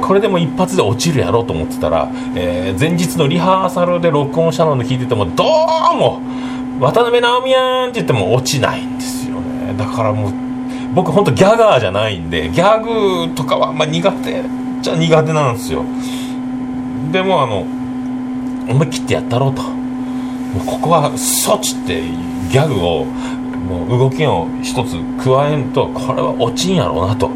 [0.00, 6.20] これでも一発で落ちるやろうと思ってたら、えー、前日のリハーサルで録音したので聞いててもどうも
[6.80, 9.74] 渡辺直美やんって言っても落ちないんですよね。
[9.76, 10.49] だからもう
[10.94, 14.42] 僕ほんとギャガーじゃないんでギャグとかはあんま苦手。
[14.82, 15.84] じゃ苦手なんですよ。
[17.12, 17.60] でもあの
[18.68, 19.62] 思い切ってやったろうと。
[19.62, 22.02] もうここは措置って
[22.50, 27.30] ギャグをもう動きを一つ加えんとこれは落ちんやろうなと。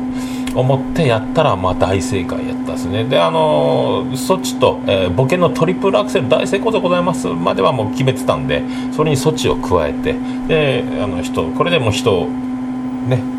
[0.55, 3.05] 思ってやったらまあ大正解やったですね。
[3.05, 7.27] であの措置と、えー、ボケのトリプルアクセル大成功でございます。
[7.27, 8.63] まではもう決めてたんで
[8.93, 10.15] それに措置を加えて。
[10.47, 13.34] であの人これでも人をね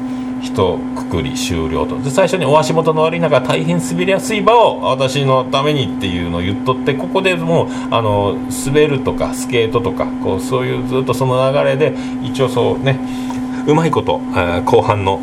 [0.45, 1.99] 一括り終了と。
[1.99, 12.99] で最初にお足元の悪い中大変滑りやすい場を私のためにっていうのを言っとってここでもうあの滑るとかスケートとかこうそういうずっとその流れで一応そうね
[13.67, 15.19] うまいこと、えー、後半の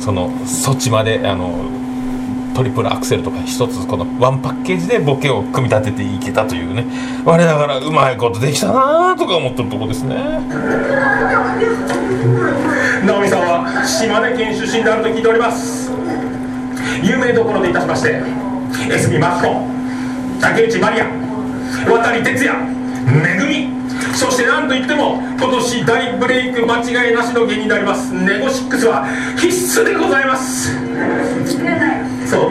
[0.00, 1.75] その措置まであの
[2.56, 6.86] トリプルアクセルとか一つこのワンパッケージでボケを組み立てていけたというね。
[7.22, 10.16] 我ながらうまいことできたなとか思ってるとこですね。
[13.04, 15.92] 直美さんは島根県出身であると聞いております。
[17.02, 18.22] 有名どころでいたしまして
[18.90, 19.60] エスミマキコ
[20.40, 21.06] 竹内まりや
[21.86, 22.58] 渡哲也
[23.22, 23.75] めぐみ。
[24.16, 28.14] そして何といっても今年大ブレイク間違いなしの芸人であります。
[28.14, 30.74] ネゴシックスは必須でございます。
[32.26, 32.50] そう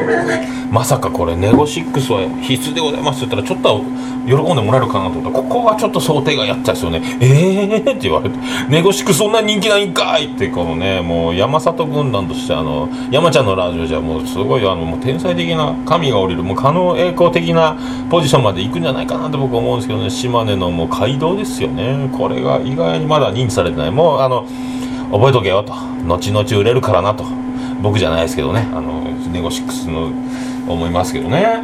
[0.71, 3.23] まさかこれネゴシックスは必須でございます。
[3.23, 3.83] って言ったらちょっと
[4.25, 5.29] 喜んでもらえるかなと思った。
[5.29, 7.01] らここはちょっと想定がやったですよね。
[7.21, 8.37] ええー、って言われて。
[8.69, 17.77] ネゴシックスそんな人気ないんかいってこのねもう山里軍団としてあの山ちゃんのラジオじゃもうすごいあのもう天才的な神が降りるもう可能栄光的な
[18.09, 20.09] ポジションまで行くんじゃないかなと僕思うんですけどね。
[20.09, 22.09] 島根のもう街道ですよね。
[22.11, 23.91] これが意外にまだ認知されてない。
[23.91, 24.45] もうあの
[25.11, 25.73] 覚えとけよと。
[26.07, 27.23] 後々売れるからなと。
[27.81, 28.67] 僕じゃないですけどね。
[28.73, 29.01] あの
[29.31, 30.11] ネゴシックスの
[30.67, 31.63] 思いますけどね。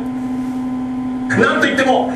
[1.30, 2.12] なんといっても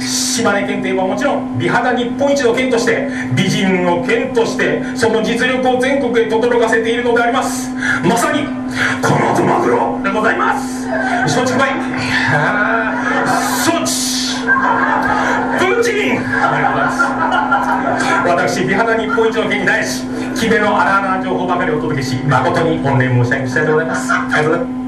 [0.00, 7.70] 島根県といえばもちろん美肌日本一の県として美人の県としてその実力を全国へ轟かせているのであります。
[8.02, 8.44] まさに
[9.02, 10.84] この後マグロでございます。
[11.32, 11.70] 承知かい
[13.64, 16.20] 承知プーチン
[18.26, 24.12] 私美肌日本一の県にないし決めの荒々な情報ばかりお届けし誠に御礼申し上げたいとございます。
[24.12, 24.83] ありがとうございます。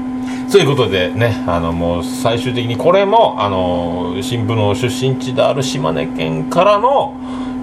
[0.51, 7.15] ということでね、あのもう最終的にこれも、あの新婦の出身地である島根県からの、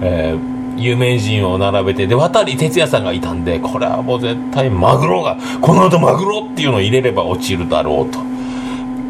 [0.03, 8.19] えー、有名人を並べて、で、渡哲也さんがいたんで、これはもう絶対マグロが、この後マグロっていうのを入れれば落ちるだろうと。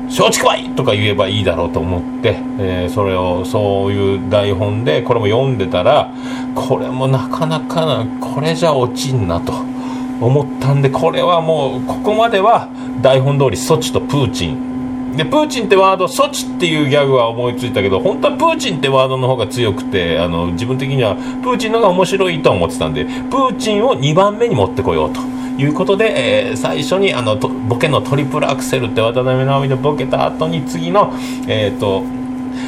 [0.07, 6.13] 松竹梅とか言えばいいだろうと思って、えー、それをそういう台本でこれも読んでたら
[6.53, 9.51] これもなかなかなこれじゃ落ちんなと
[10.21, 12.69] 思ったんでこれはもうここまでは
[13.01, 14.75] 台本通りソチとプーチン。
[15.15, 25.21] でプーチンってワードソチっていうギャグは思いついたけど本当はプーチンってワードの方が強くてあの自分的にはプーチンの方が面白いと思ってたんでプーチンを2番目に持ってこようと
[25.57, 31.13] いうことで、えー、最初にあのボケのトリプルアクセルって渡辺直美でボケた後に次の、
[31.47, 32.03] えーと、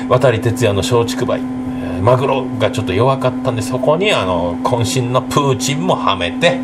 [0.08, 1.58] 渡哲也の松竹梅
[2.02, 6.60] マグロがちょっと弱かったんでそこにあの渾身のプーチンもはめて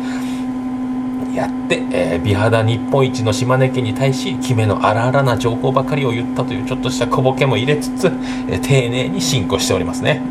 [1.34, 10.22] やって、えー、美肌日本一の島根県に対し決めの荒々な情報ばかりを言ったというちょっとした小ボケも入れつつ、えー、丁寧に進行しておりますね。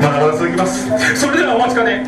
[0.00, 0.88] まだまだ続きます。
[1.14, 2.06] それではお待ちかね。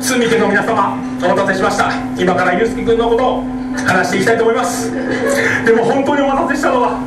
[0.00, 1.90] 鶴見家の皆様お待たせしました。
[2.18, 3.44] 今からゆうすけ君のことを
[3.86, 4.92] 話していきたいと思います。
[5.64, 7.00] でも本当にお待たせしたのは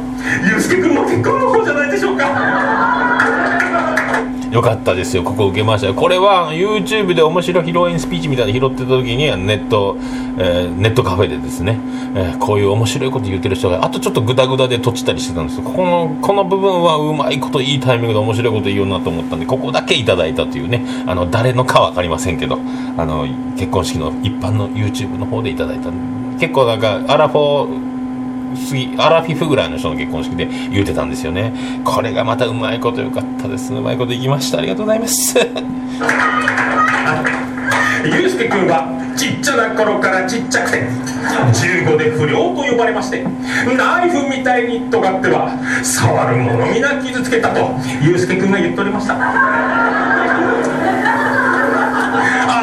[0.49, 2.25] ゆうすけ君の結婚の方じゃないでしょうか。
[4.51, 5.23] よかったですよ。
[5.23, 5.93] ここ受けましたよ。
[5.93, 9.95] これは YouTube で面白いヒロインスピーチみたいなの拾ってた時にネット、
[10.39, 11.79] えー、ネットカフェでですね、
[12.15, 15.63] えー、こういう面白いこと言ってる人があとちょっとグダグダで閉じたりしてたんですよ。
[15.63, 20.83] ここのこの部分はうまいこといいタイミングで面白いこと言うなと思ったんでここだけいただいたというね。
[21.05, 22.59] あの誰のか分かりませんけど。
[22.99, 25.89] あの結婚式の一般の YouTube の方でいただいた
[26.37, 27.88] 結構なんかアラフォー
[28.49, 31.53] 過ぎアラフィフぐらいの人の結婚式で言うてたんですよね。
[31.83, 33.73] これがまたうまいことよかったです。
[33.73, 34.59] うまいこといきました。
[34.59, 35.37] ありがとうございます。
[38.05, 38.87] ゆうすけくんは
[39.17, 43.25] ちっちゃな頃からちっちゃくて15で不良と呼ばれまして
[43.75, 45.51] ナイフみたいに尖っては
[45.83, 47.71] 触る者皆傷つけたと
[48.01, 49.15] ゆうすけくんが言っておりました。
[49.15, 49.19] あ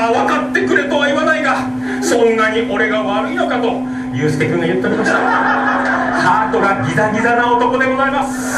[0.09, 1.69] あ分かってくれとは言わないが
[2.03, 3.83] そんなに俺が悪いのかと
[4.15, 5.76] ゆうすけくんが言っておりました。
[6.17, 8.57] ハートがギザギザな男でございます。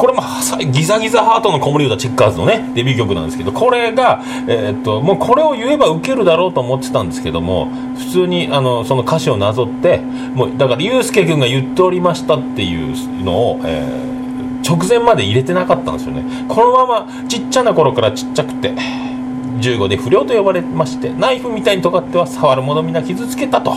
[0.00, 0.22] これも
[0.72, 7.66] ギザギザハートの子守歌チェッカーズのねデビュー曲なんですけどこれが、えー、っともうこれを言えばウケるだろうと思ってたんですけども
[7.98, 16.24] 普通にあのその歌詞をなぞってもうだからゆうすけくんが言っておりましたっていうのを、えー、直前まで入れてなかったんですよね。
[16.48, 18.72] このままちっちゃな頃からちっちゃくて
[19.60, 23.76] 15で不良と呼ばれましてナイフみたいに尖っては触る者皆傷つけたと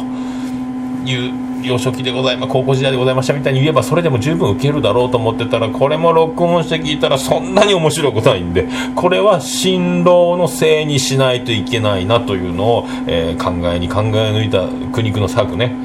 [1.05, 15.75] いう幼少期でございます高校時代でございましたみたいに言えばそれでも十分受けるだろうと思ってたらこれも録音して聞いたらそんなに面白くないんでこれは新郎のせいにしないといけないなというのを、えー、考えに考え抜いた苦肉の策ね。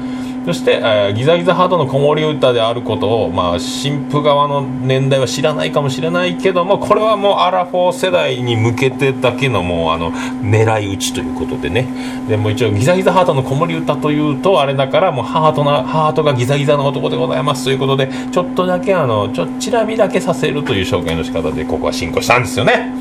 [0.49, 11.87] そして、えー、ギザギザハートの子守歌であることを、まあ、新婦側の年代は知らないかもしれないけどもこれはもうアラフォー世代に向けてだけのもうあの狙い撃ちということでね。
[12.27, 22.91] でも一応ギザギザハートの子守歌というとあれだからもうハートなハートがギザギザの男でございますということでちょっとだけあのちょっちらみだけさせるという紹介の仕方でここは進行したんですよね。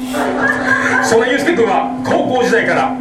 [1.02, 2.94] そんなユースケ君は高校時代から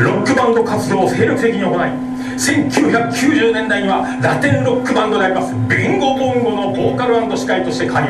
[0.00, 8.08] ロックバンド活動を精力的に行い1990年代にはラテンロックバンドでありますビンゴボンゴのボーカル司会として加入。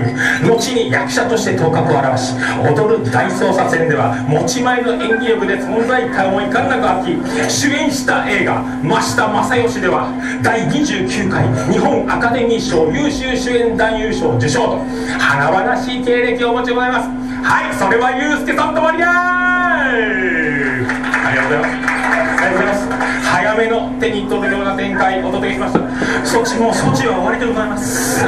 [0.48, 7.48] 後に役者として頭角を現し踊る大捜査線では持ち前の演技力で存在感をいかんなく発揮。
[7.48, 10.08] 主演した映画「真下正義」では
[10.42, 14.80] 第29回日本アカデミー賞優秀主演男優賞受賞と
[15.18, 17.08] 華々しい経歴をお持ちでございます。
[17.42, 19.92] はいそれはユースケ・サンタマリアあ
[21.32, 21.81] りがとうございます。
[23.32, 25.78] 早めの手に届くような展開お届けしました。
[25.78, 28.26] 措置も措置は終わりでございます。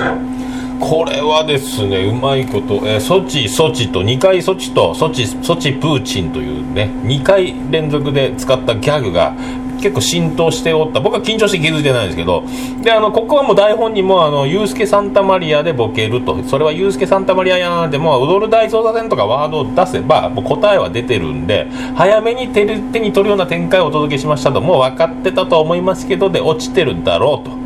[0.80, 9.34] これはですねうまいこと、えー、ソチ、ソチと2回ソチとソチ、ソチプーチンというね2回連続で使ったギャグが
[9.80, 11.00] 結構浸透しておった。
[11.00, 12.42] 僕は緊張して気づいてないんですけど。
[12.82, 16.42] であのここはもう台本にもあのユースケ・サンタマリアでボケると。
[16.44, 27.63] それはユースケ・サンタマリアやんでもう踊る大捜査線とかワードを出せばもう答えは出てるんで早めに手手に取るような展開をお届けしましたともう分かってたと思いますけどで落ちてるだろうと。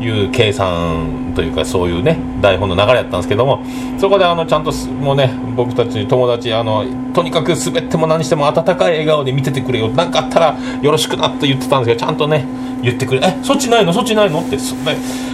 [0.00, 3.64] いう計算というかそういうね台本の流れやったんですけども
[3.98, 12.44] そこであのちゃんともうね僕たち友達あのとにかく滑っても何しても温かい笑顔で見ててくれよ何かあったらよろしくなって言ってたんですけどちゃんとね
[12.82, 13.92] 言ってくれ「えそっちないの？
[13.92, 14.76] そっちないの?」ってそ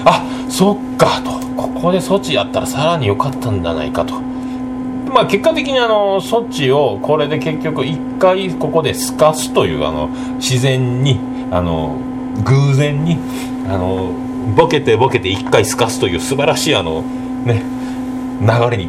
[0.06, 4.14] あそっかとここで措置やったらさらに良かったんじゃないかと。
[5.12, 10.08] まあ、結果的にあの措置をこれで結局1回ここで透かすというあの
[10.38, 11.20] 自然に
[11.52, 11.96] あの
[12.42, 13.18] 偶然に
[13.68, 14.10] あの
[14.56, 17.02] ボケてボケて1回すかすという素晴らしいあの
[17.44, 17.62] ね
[18.40, 18.88] 流れに。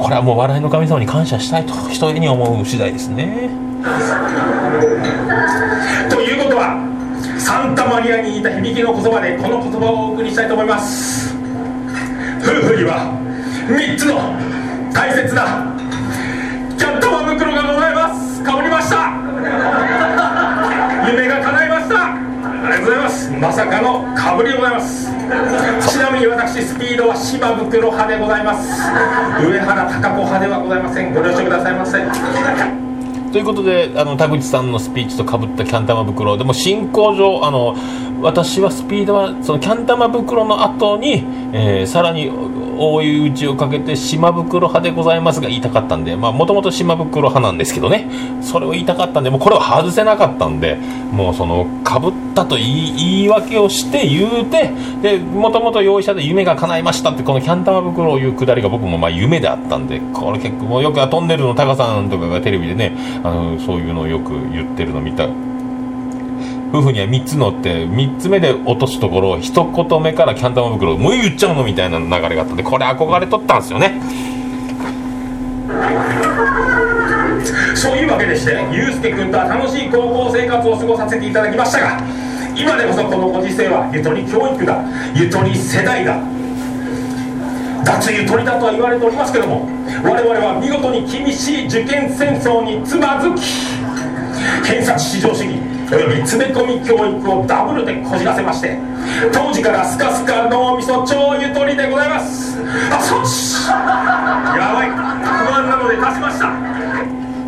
[0.00, 3.50] これはもう笑いの神様に感謝したいと一人に思う次第ですね。
[6.08, 6.80] ということは
[7.38, 11.34] サンタマリアに似た響きの言葉でこの言葉をお送りしたいと思います。
[12.40, 13.12] 夫婦には
[13.68, 14.16] 3つの
[14.92, 15.76] 大切な
[16.78, 19.12] キャットマ袋がございますかぶりました
[21.06, 22.18] 夢が叶いましたあ
[22.64, 25.06] りがとうございまさかのかぶりでございます。
[25.06, 28.68] ちなみに私スピードは芝袋派でございます。
[29.42, 31.14] 上原貴子派ではございません。
[31.14, 31.98] ご了承くださいませ
[33.32, 36.36] ということであの田口さんのスピーチとかぶったキャン玉袋。
[36.36, 37.74] でも進行上あの
[38.22, 48.08] 私はスピードはそのキャン玉袋の後に、えー、さらに追い打ちをかけて島袋派でございますが言いたかったんでもともと島袋派なんですけどね。
[48.42, 50.76] それを言いたかったんでもうこれは外せなかったんで
[51.12, 54.70] もうそのかぶったと言い言い訳をして言うて
[55.02, 65.28] でもともと用意者で夢が叶いましたってこのキャン玉袋を言うくだりが僕もまあ夢であったんでこれ結構よくトンネルのタカさんとかがテレビでねあのそういうのをよく言ってるの見た
[66.72, 74.00] 夫婦には3つ乗って3つ目で落とすところ一言目からキャン玉袋もう言っちゃうのみたいな流れがあったんでこれ憧れとったんですよね。
[77.74, 82.00] そういうわけでしてゆうすけ君とは楽しい高校生活を過ごさせていただきましたが
[82.54, 86.20] 今でこそこのご時世はゆとり教育だゆとり世代だ
[87.82, 89.66] 脱ゆとりだとは言われておりますけども
[90.04, 93.40] 我々は見事に厳しい受験戦争につまずき
[94.68, 98.78] 偏差値至上主義詰め込み教育をダブルでこじらせまして
[99.32, 102.58] 当時からスカスカ脳みそ超ゆとりでございます。
[102.92, 104.90] あそっちやばい。
[104.90, 104.94] 不
[105.52, 106.52] 安なので足しました。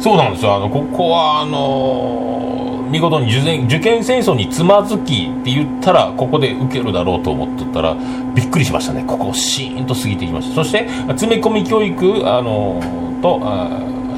[0.01, 0.57] そうなんですよ。
[0.57, 7.97] あのここはあの見事に受験受験戦争につまずきって言ったらここで受けるだろうと思ってたら
[8.35, 9.05] びっくりしましたね。
[9.07, 10.57] ここをシーンと過ぎていきました。
[10.57, 12.83] そして詰め込み教育あの
[13.23, 13.69] とあ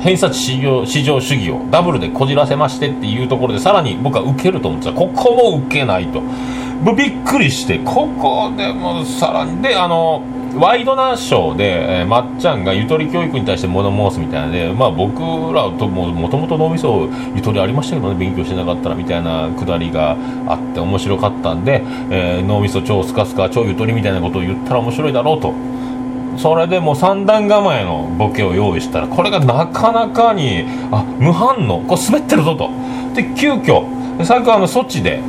[0.04, 6.22] 偏差値至上至上主義をダブルでこじらせましてっていうところでさらに僕は受けると思ってたここも受けないと。
[6.92, 10.22] びっくりしてここでもさらにであの
[10.54, 15.20] ワイドナショーで、えーまっちゃんがゆとり教育に対して物申すみたいなので、まあ、僕
[15.54, 25.54] らとももともと脳みそゆとりありましたけどね勉強してなかったらみたいなくだりがあって面白かったんで、えー脳みそ超スカスカ超ゆとりみたいなことを言ったら面白いだろうと。
[26.36, 31.82] それでもう三段構えのボケを用意したらこれがなかなかにあ無反応。
[31.82, 32.70] これ滑ってるぞと。
[33.14, 35.20] で急遽で最後あの措置で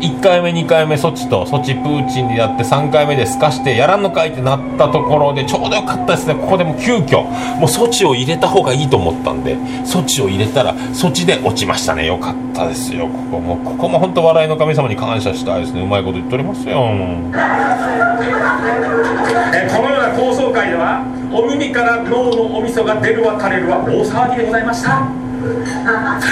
[0.00, 6.34] 1回目2回目措置と措置プーチンでやって3回目で透かしてやらんのかいってなったところでちょうどよかったですね。
[6.34, 12.06] ここでもう急遽もう措置を入れた方がいいと思ったんで措置を入れたら措置で落ちましたね。
[12.06, 13.08] よかったですよ。
[13.08, 15.82] ここもここも本当笑いの神様に感謝したいですね。
[15.82, 16.88] うまいこと言っておりますよ。
[19.54, 25.02] えこのような高層階ではお耳から脳のお味噌が出るわ垂れるは大騒ぎでございました。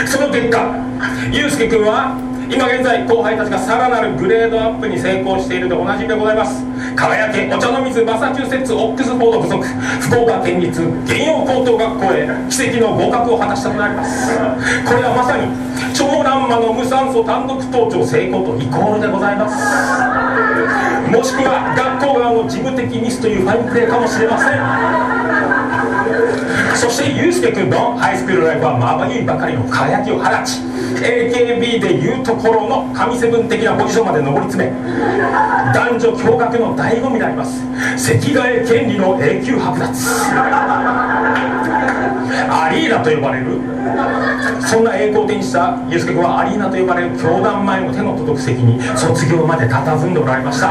[0.07, 0.85] その結果
[1.31, 6.65] ゆうすけ君は今現在後輩たちがさらなるグレードアップに成功しているでおなじみでございます。
[6.95, 14.31] 輝けお茶の水マサチューセッツオックスフォード附属福岡県立原陽高等学校へ奇跡の合格を果たしたとなります。
[14.85, 15.49] これはまさに
[15.95, 19.57] 超ランマの無酸素単独登頂成功とイコールでございます。
[21.11, 25.56] もしくは学校側の事務的ミスというファインプレーかもしれません。
[26.77, 30.61] そしてユうスケ君のハイスクールライフはまばゆいばかりの輝きを放ち
[31.03, 34.71] AKB でいうところの神セブン的なポジションまで上り詰め
[35.73, 37.65] 男女共学の醍醐味であります。
[37.97, 39.93] 席替え権利の永久剥奪。
[42.49, 43.61] アリーナと呼ばれる。
[44.61, 50.71] そんな栄光を手にしたユうスケ君はアリーナと呼ばれる教団前の手の届く席に卒業まで佇んでおられました。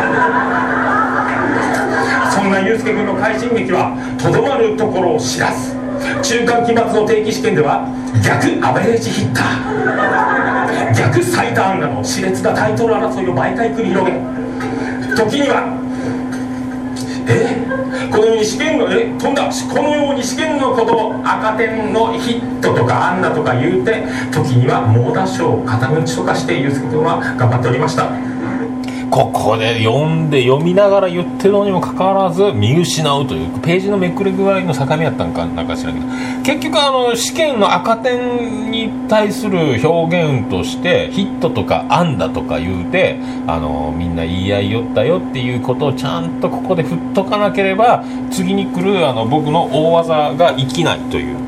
[2.31, 5.74] そんなユうスケ君の快進撃はとどまるところを知らず。
[6.25, 7.85] 中間期末の定期試験では
[8.25, 14.17] 逆アベレージヒッター逆最多安打の熾烈なタイトル争いを毎回繰り広げ
[15.15, 15.69] 時には
[17.29, 24.03] えこのように試験のえ飛んだこのように試験のことを赤点のヒットとか安打とか言うて
[24.33, 28.34] 時には猛打賞肩打ちとかしてユうスケ君は頑張っておりました。
[29.09, 36.07] ここで読んで読みながら言ってるのにもかかわらず見失うというページのめくれ具合の境目やったんかなんか知らんけど
[36.43, 51.44] 結局あの試験の赤点に対する表現としてヒットとか安打とか言うてあのみんな言い合いよったよっていうことをちゃんとここで振っとかなければ次に来るあの僕の大技が生きないという。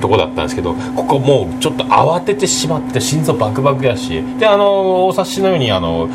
[0.00, 6.08] とこだったんですけどここもうちょっと慌ててしまって心臓バクバクやしであのお察しのようにあの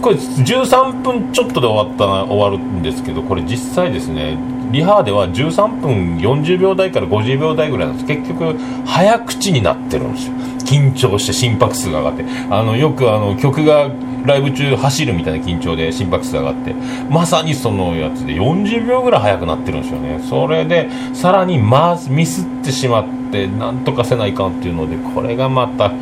[0.00, 4.38] これ13分ちょっとで終わった終わるんですけどこれ実際ですね
[4.70, 8.06] リハでは13分40秒台から50秒台ぐらいなんです。
[8.06, 8.56] 結局
[8.86, 10.34] 早口になってるんですよ。
[10.70, 13.90] 緊張して心拍数が上がってあのよくあの曲が
[14.24, 16.74] ライブ中走るみたいな緊張で心拍数が上がって
[17.10, 20.20] まさにそのやつで40秒ぐらい速くなってるんですよね。
[20.28, 25.92] それでさらにまミスってしまってなんとかせないかんっていうのでこれがまた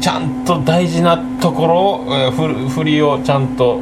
[0.00, 3.80] ちゃんと大事なところを、えー振りをちゃんと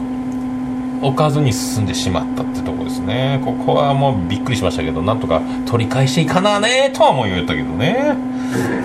[1.03, 3.41] 置かずに進んでしまったってとこですね。
[3.45, 8.17] ここはもうびっくりしましたけどなんとか取り返していかなねとは思いよったけどね。
[8.49, 8.85] び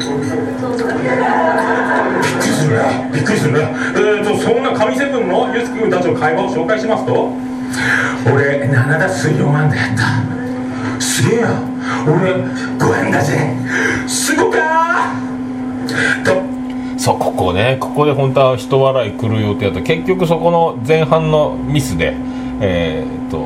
[2.30, 3.60] っくりするねびっくりするね
[3.96, 7.32] えーとそんな神セブンのユースケ君たちの会話を紹介しますと。
[8.32, 11.02] 俺7打数4安打やった。
[11.02, 11.62] すげえや
[12.06, 13.56] 俺5円だぜ
[14.08, 16.24] すごかー。
[16.24, 16.53] と
[17.04, 17.76] そうここね。
[17.82, 19.82] ここで本当は人笑い来る予定だった。
[19.82, 22.16] 結局そこの前半のミスで
[22.62, 23.46] えーっと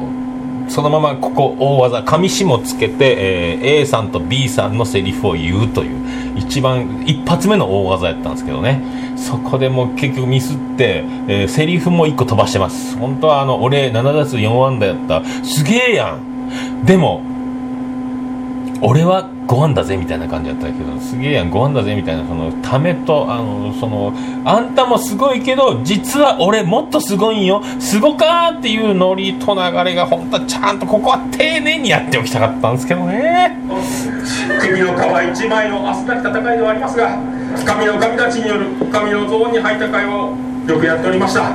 [0.71, 8.79] そのままここ大技上下つけて、えー A さんと B さんのセリフを言うという一番一発目の大技やったんですけどね。
[9.17, 12.95] そこでも結局ミスって、えーセリフも1個飛ばしてます。
[12.97, 15.25] 本当はあの俺7打数4安打やった。
[15.43, 16.85] すげえやん。
[16.85, 17.23] でも
[18.81, 24.13] 俺はご飯だぜみたいな感じだったけどすげえやんご飯だぜみたいなそのためとあのその
[24.45, 27.63] あんたもすごいけど実は俺もっとすごいんよ。
[27.79, 33.57] すごかっていうノリと流れが本当はちゃんとここは丁寧にやっておきたかったんですけどね。
[34.61, 37.17] 首の皮一枚の明日なき戦いではありますが
[37.65, 41.51] 神の神たちによる神のゾーンに入った会話をよくやっておりました。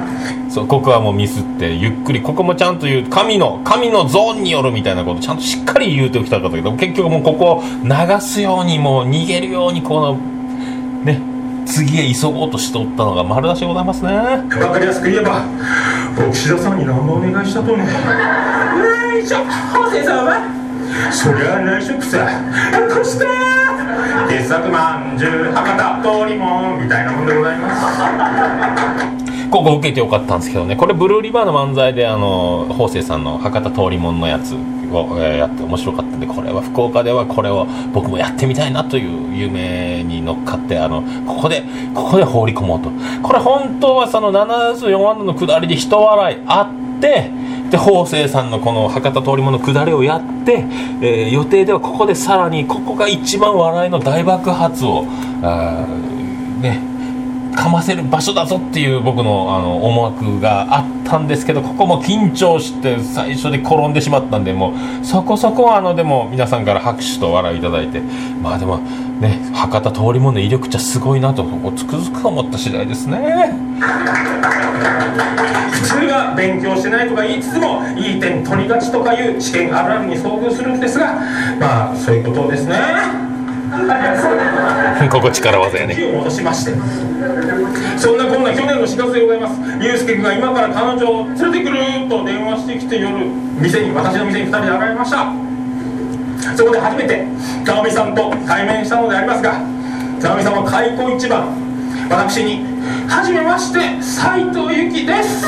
[0.48, 10.18] そうここはもうミスってゆっくりここもちゃんと言う神の神のゾーンによるみたいなことちゃんとしっかり言うておきたかったけど結局もうここを流すようにもう逃げるようにこの
[11.04, 11.20] ね
[11.64, 14.12] 次へ急ごうとしておったのが丸出しでございますね。
[14.12, 15.42] わかりやすく言えば
[16.16, 19.42] 僕岸田さんに何度お願いしたとね内職
[19.72, 22.28] 法政さんはそりゃ内職さ。
[22.94, 23.61] こした
[24.28, 29.32] 傑作まんじゅう博多通りもんみたいなもんでございます。
[29.50, 30.76] ここ受けてよかったんですけどね。
[30.76, 41.62] これブルーリバーの漫才であの法政さんの博多通りもんのやつを、えやって面白かったんでこれは福岡ではこれを僕もやってみたいなという夢に乗っかってあのここで
[41.94, 42.90] ここで放り込もうと。
[43.22, 47.30] これ本当はその74ワンドの下りで人笑いあって
[47.72, 50.66] で法政さんのこの博多通りもの下りをやって、
[51.00, 55.06] えー予定ではここでさらにここが一番笑いの大爆発を
[55.42, 55.86] あ
[56.60, 56.91] ね
[57.54, 73.18] かませる場所だぞっていう僕のあの思惑があったんですけどここも緊張して最初で転んでしまったんでもうそこそこはあのでも皆さんから拍手と笑いいただいてまあでもね博多通りもの威力じゃすごいなとここつくづく思った次第ですね。
[75.72, 81.14] 普通が勉強してないとか言いつつもいい点取りがちとかいう試験あるあるに遭遇するんですが
[81.58, 83.31] まあそういうことですね。
[85.10, 85.96] ここ力技やね。
[86.12, 86.72] を戻しまして
[87.96, 89.60] そんなこんな去年の4月でございます。
[89.82, 93.24] ユうスケ君が今から彼女を連れてくると電話してきて夜
[93.60, 95.32] 店に私の店に2人で現れました。
[96.56, 97.24] そこで初めて
[97.64, 99.60] 直美さんと対面したのでありますが
[100.20, 101.71] 直美さんは開口一番。
[102.08, 102.64] 私に
[103.08, 105.42] 「はじめまして斉藤由貴です」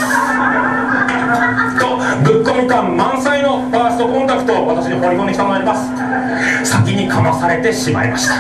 [1.79, 5.91] とぶっ込み感満載のファーストコンタクトを私に放り込んできたのであります。
[6.65, 8.35] 先にかまされてしまいました。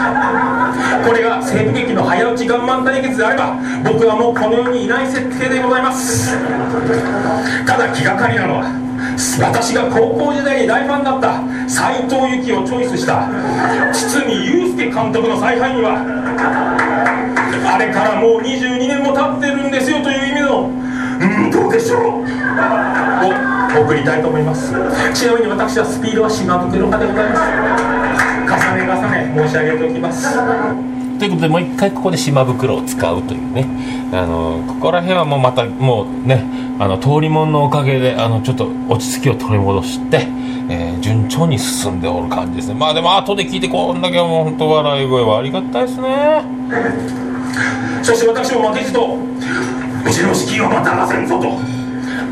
[1.06, 6.36] これが西部劇の早打ちガンマン対決であれば僕はもうこの世にいない設定でございます。
[7.66, 8.83] ただ気がかりなのは
[9.40, 11.68] 私が高校時代に大ファンだった。
[11.68, 13.28] 斎藤由貴をチョイスした。
[13.92, 16.02] 堤祐介監督の采配には。
[17.66, 20.68] あれからもう22年も経ってるんですよという意味の。
[20.68, 22.24] うんどうでしょう。
[23.78, 24.72] を送りたいと思います。
[25.14, 27.42] ちなみに私はスピードは島袋派でございます。
[28.44, 30.93] 重ね重ね申し上げておきます。
[31.24, 33.66] ということでもう一回ここで島袋を使うというね。
[34.12, 36.44] あのここら辺はもうまたもうね
[36.78, 40.28] あの通りもんのおかげであのちょっと落ち着きを取り戻して、
[40.68, 42.74] えー順調に進んでおる感じですね。
[42.74, 46.42] まあでも後で聞いてこんだけもう本当笑い声はありがたいですね。
[48.02, 49.18] そして私も負けじと
[50.06, 51.83] うちの資金をまたがせんぞと。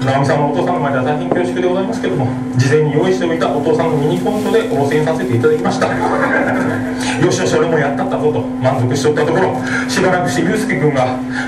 [0.05, 2.27] 直美さんのお父さんの前では大変恐縮でございますけども
[2.57, 5.87] 事前に用意しておいたお父さんのミニコントで応戦させていただきました。
[7.23, 9.55] よしよし俺もやったったぞと満足しておったところ
[9.89, 11.07] しばらくして祐介君が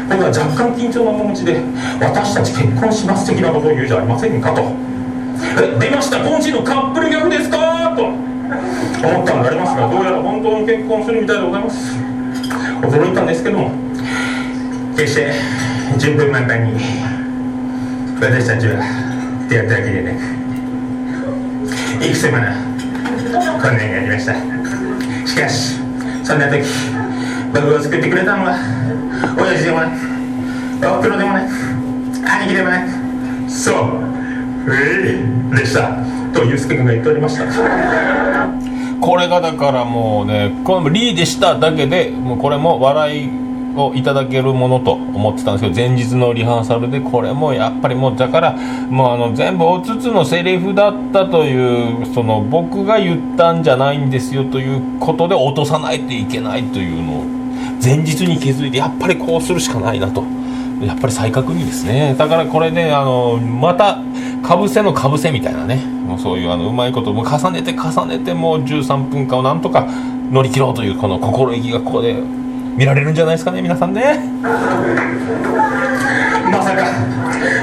[0.09, 1.57] 今度は若干緊張の面持ちで
[2.01, 4.63] 私たち結婚します的なことを言うじゃありませんかと。
[5.61, 7.93] え出ました今週のカップルギャグですか？
[7.97, 8.05] と。
[8.05, 11.97] 思ったんでありますがどうやら本当に結婚するみたいでございます。
[12.83, 13.71] 驚いたんですけども
[14.97, 15.33] 決して
[15.99, 16.81] 順風満帆に
[18.21, 20.19] 私たちは出会ったわけでね。
[22.01, 22.45] いくつもの
[23.61, 24.35] 困難がありました。
[25.27, 25.77] しかし
[26.23, 26.62] そんな時
[27.53, 28.57] 僕を救ってくれたのは
[29.39, 29.93] 親父でもなく
[30.97, 31.51] おふくろでもなく
[32.27, 32.91] 兄貴でもなく
[33.51, 33.77] そう
[34.73, 35.21] え
[35.53, 35.97] いでした。
[36.33, 37.45] とユースケ君が言っておりました。
[39.01, 43.29] これがだからもうねこのリーでしただけでもうこれも笑い
[43.77, 57.25] をいただけるものと思ってたんですけど前日のリハーサルでこれもやっぱりもうだからもうあの全部おつつのセリフだったというその僕が言ったんじゃないんですよということで落とさないといけないというのを
[57.83, 60.25] 前日に気づいてやっぱりこうするしかないなと。
[60.83, 62.14] やっぱり再確認ですね。
[62.18, 63.99] だからこれねあのまた
[64.43, 65.77] かぶせのかぶせみたいなね。
[65.77, 69.87] もうそういうあのうまいことも重ねて重ねてもう13分間をなんとか
[70.31, 72.16] 乗り切ろうというこの心意気がここで
[72.77, 74.18] 見られるんじゃないですかね皆さんね。
[76.51, 76.85] まさか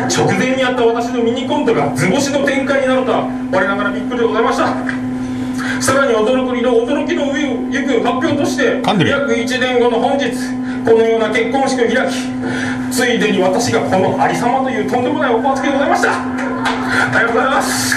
[0.07, 4.73] 直前にやった私のミニコントが図星の展開になるとは我ながらびっくりでございました。
[5.81, 10.29] さらに驚くにの驚きの上を行く発表として約1年後の本日
[10.85, 12.15] このような結婚式を開き
[12.91, 16.11] ついでに私がこのありさまというとんでもないおこつけでございました。
[16.13, 17.95] ありがとうございます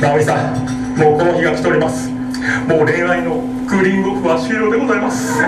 [0.00, 0.54] 直美さん
[0.98, 2.19] もうこの日が来ております
[2.68, 5.40] もう恋愛のクーリングオフは終了でございます。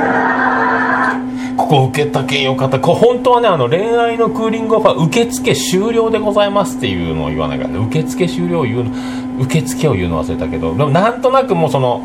[1.57, 2.80] ここ受けたけんよかった。
[2.80, 8.90] こ本当はねあの恋愛のクーリングオファー受付終了でございますっていうのを言わないから、ね、受付終了を言うの
[9.45, 12.03] 受付を言うの忘れたけどでもなんとなくもうその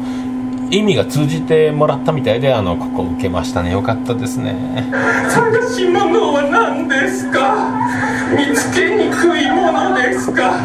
[0.70, 3.72] 意味が通じてもらったみたいであのここ受けましたね。
[3.72, 4.54] よかったですね。
[5.30, 7.56] 探し物は何ですか？
[8.36, 10.60] 見つけにくいものですか？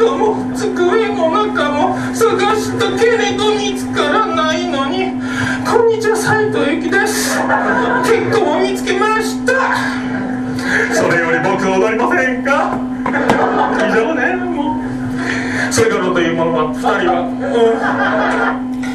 [0.00, 5.20] カバンの中も机の中も探したけれど見つからないのに
[5.70, 7.36] こんにちは斉藤由貴です。
[8.08, 9.52] 結構見つけました。
[10.94, 12.78] それより僕踊りませんか？
[13.86, 14.80] 以上ねも
[15.68, 15.72] う。
[15.72, 17.20] それからというものは2人は、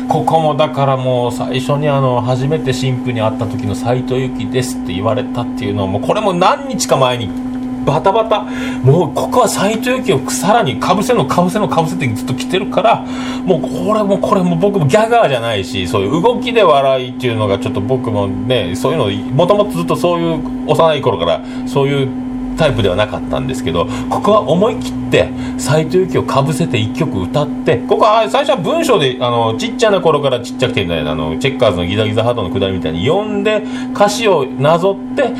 [0.01, 7.44] うん、ここもだからもう最初にあの初めて新婦に会った時の斎藤由貴ですって言われたっていうのはもうこれも何日か前に
[7.85, 8.41] バタバタ。
[8.41, 13.05] もうここは斎藤由貴をさらにかぶせのかぶせのかぶせってずっと来てるから
[13.45, 22.24] もうこれもこれも僕もギャガーじゃないしそういう動きで笑いっていうのがちょっと僕もねそういうのもともとずっとそういう幼い頃からそういう
[22.55, 35.33] タイプではなかったんですけどここは思い切って斎藤由貴をかぶせて1曲歌ってここは最初は文章であのちっちゃな頃からちっちゃくてみたいなあのチェッカーズのギザギザハートのくだりみたいに読んで歌詞をなぞって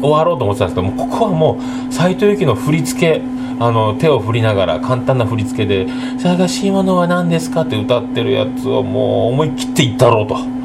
[0.00, 1.58] 終わろうと思ってたんですけどもここはも
[1.88, 3.22] う斎藤由貴の振り付け
[3.60, 5.86] あの手を振りながら簡単な振り付けで
[6.18, 10.61] 「探し物は何ですか?」って歌ってるやつをもう思い切っていったろうと。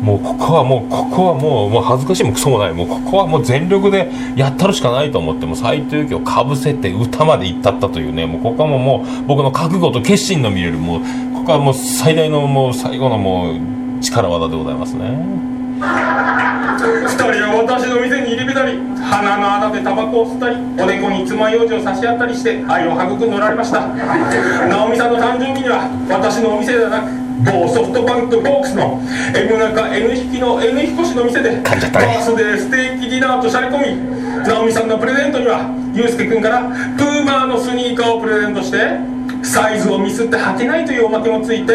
[0.00, 11.00] もうここはもうここはもうもう恥ずかしいもクソもないもうここはもう全力でやったるしかないと思っても斎藤由貴をかぶせて歌まで行ったったというねもうここはもうもう僕の覚悟と決心の見れるもう
[11.34, 15.50] ここはもう最大のもう最後のもう力技でございますね。
[15.80, 23.86] 二人は私の店に入り浸り鼻の穴でタバコを吸ったりおでこに爪楊枝を差し合ったりして愛を育んでおられました。
[23.88, 29.00] 直美さんの誕生日には私のお店ではなく某ソフトバンクボックスの
[29.34, 36.62] M 中 N 引きの N 引越しの店でバースデーステーキディナーとしゃれ込み直美さんのプレゼントにはユうスケ君から
[36.96, 38.98] プーマーのスニーカーをプレゼントして
[39.42, 41.72] サイズをミスって履けないというおまけもついて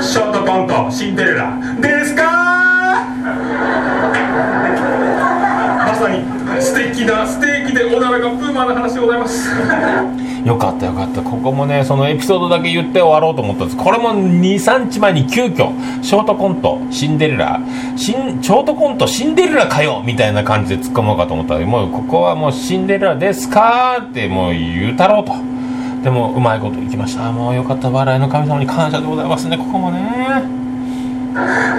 [0.00, 1.58] ショートコントシンデレラ。
[1.80, 2.22] ですか
[5.86, 6.24] まさに
[6.62, 9.48] 素敵な素敵でおならがプーマーの話でございます
[10.44, 11.22] よかったよかった。
[11.22, 13.76] ここもねそのエピソードだけ言って終わろうと思ったんです。
[13.76, 15.70] これも23日前に急遽
[16.02, 17.60] ショートコントシンデレラ
[17.96, 25.32] シンショートコントシンデレラかよみたいな感じで突っ込もうかと思ったらもうここはもうシンデレラですかってもう言うたろうと。
[26.02, 27.30] でもうまいこといきました。
[27.30, 27.88] もうよかった。
[27.88, 30.42] 笑いの神様に感謝でございますねここもね。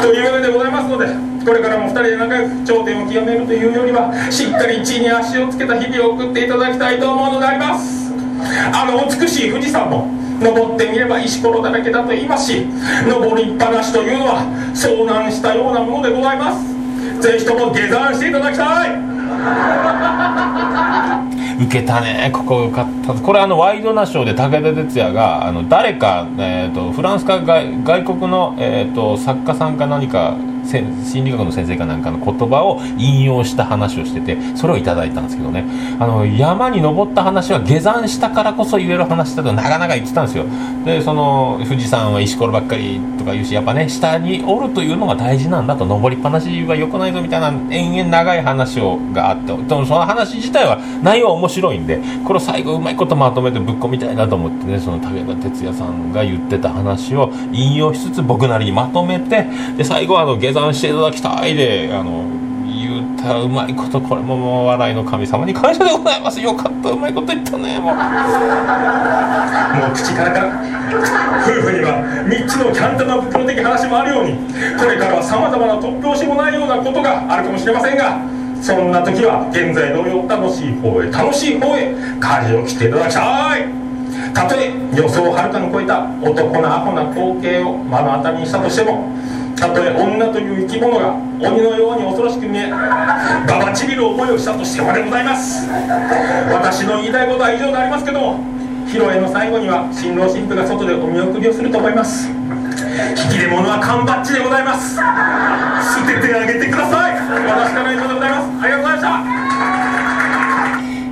[0.02, 1.08] というわけでございますので
[1.46, 8.03] これからも2人で仲良く頂点を極めるというよりはしっかり地に足をつけた日々を送っていただきたいと思うのであります。
[8.74, 10.08] あの美しい富士山も
[10.42, 12.66] 登ってみれば石ころだらけだと言いますし
[13.08, 16.74] 登りっぱなしというのは遭難したようなものでございます。
[17.22, 18.90] ぜひとも下山していただきたい。
[21.64, 22.30] 受けたね。
[22.34, 23.14] ここ受かった。
[23.14, 30.36] これあのワイドナショーで武田鉄矢があの誰か、えーと、フランスか外外国の、えーと作家さんか何か
[30.66, 35.66] 心理学の先生かなんかの言葉を引用した話をしててそれをいただいたんですけどね。
[36.00, 40.46] あの山に登った話は下山したからこそ言える話だとなかなか言ってたんですよ。
[40.86, 45.86] でその富士山は石ころばっかりとか言うしやっぱね下におるというのが大事なんだと。
[45.86, 59.46] 登りっぱなしは良くないぞみたいな延々長い話をがあってでもその話自体は内容は面白いんでこれを最後うまいことまとめてぶっ込みたいなと思ってねその武田鉄矢さんが言ってた話を引用しつつ僕なりにまとめて
[59.78, 62.43] で最後はあの下山していただきたいであの
[63.24, 66.42] たうまいことこれももう笑いの神様に感謝でございます。
[66.42, 67.96] よかったうまいこと言ったねもう。
[67.96, 68.02] も
[69.92, 70.40] う口からか？
[70.42, 70.62] ら
[71.44, 74.36] 夫婦には3つのキャン玉袋的話もあるように
[74.78, 78.20] これからはさまざまな突拍子もないようなことがあるかもしれませんが
[78.62, 83.66] そんな時は現在同様楽しい方へ楽しい方へ舵を切っていただきたい。
[84.34, 89.10] たとえ予想をはるかに超えた男のアホな光景を目の当たりにしたとしても
[89.56, 95.68] たとえ女という生き物が鬼のように恐ろしく見えババちびる思いをしたとしてもでございます。
[96.52, 98.40] 私の言いたいことは以上でありますけども
[98.88, 102.30] 披露宴の最後には新郎新婦が外でお見送りをすると思います。
[102.30, 102.36] 引
[103.30, 104.96] き出物は缶バッジでございます。
[104.96, 105.02] 捨
[106.06, 107.16] ててあげてください。
[107.16, 108.50] 私から以上でございます。
[108.62, 109.10] ありがとうございました。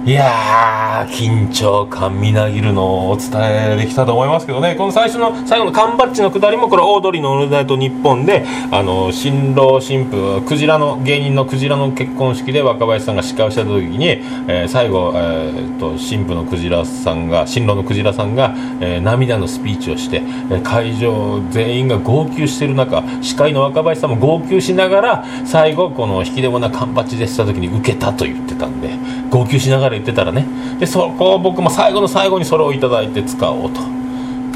[0.03, 14.07] いや緊張感みなぎるのをお伝えできたと思いますけどね、この最初の、最後の缶バッジのくだりも、これ、オードリーのオールナイトニッポンで、あの、新郎新婦、クジラの、芸人のクジラの結婚式で若林さんが司会をした時に、
[14.47, 20.21] えー最後、えーっと、新婦のクジラさんが、新郎のクジラさんが、えー涙のスピーチをして、
[20.63, 28.89] 会場全員が号泣している中、司会の若林さんも号泣しながら、最後、この引き出物な缶バッジでした時に受けたと言ってたんで、
[29.29, 30.45] 号泣しながら言ってたらね、
[30.79, 33.79] で、そこを僕も最後の最後にそれをいただいて使おうと。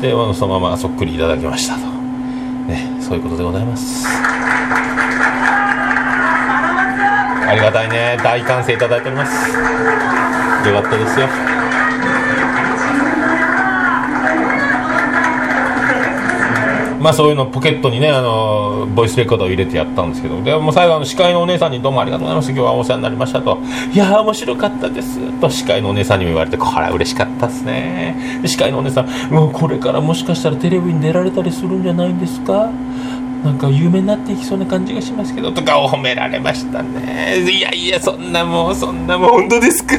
[0.02, 1.80] で、そのままそっくりいただきましたと。
[2.68, 4.06] ね、そういうことでございます。
[7.48, 9.50] ありがたいね、大歓声いただいております。
[10.68, 11.30] よかったですよ。
[17.06, 20.42] まあそういうのポケットにねあのボイスレコーダーを入れてやったんですけど。
[20.42, 23.60] でも最後の司会のお姉さんにどうもありがとうございます今日はお世話になりましたと。
[23.94, 25.20] いやー面白かったです。
[25.40, 28.42] と司会のお姉さんにも言われてこれは嬉しかったですね。
[28.48, 32.72] 司会のお姉さんもうこれからもしかしたらテレビに出られたりするんじゃないんですか？
[33.44, 35.52] なんか有名になっていきそうな感じがしますけど。
[35.52, 37.46] とかを褒められましたね。
[37.48, 39.94] いやいやそんなもうそんなもう本当ですか？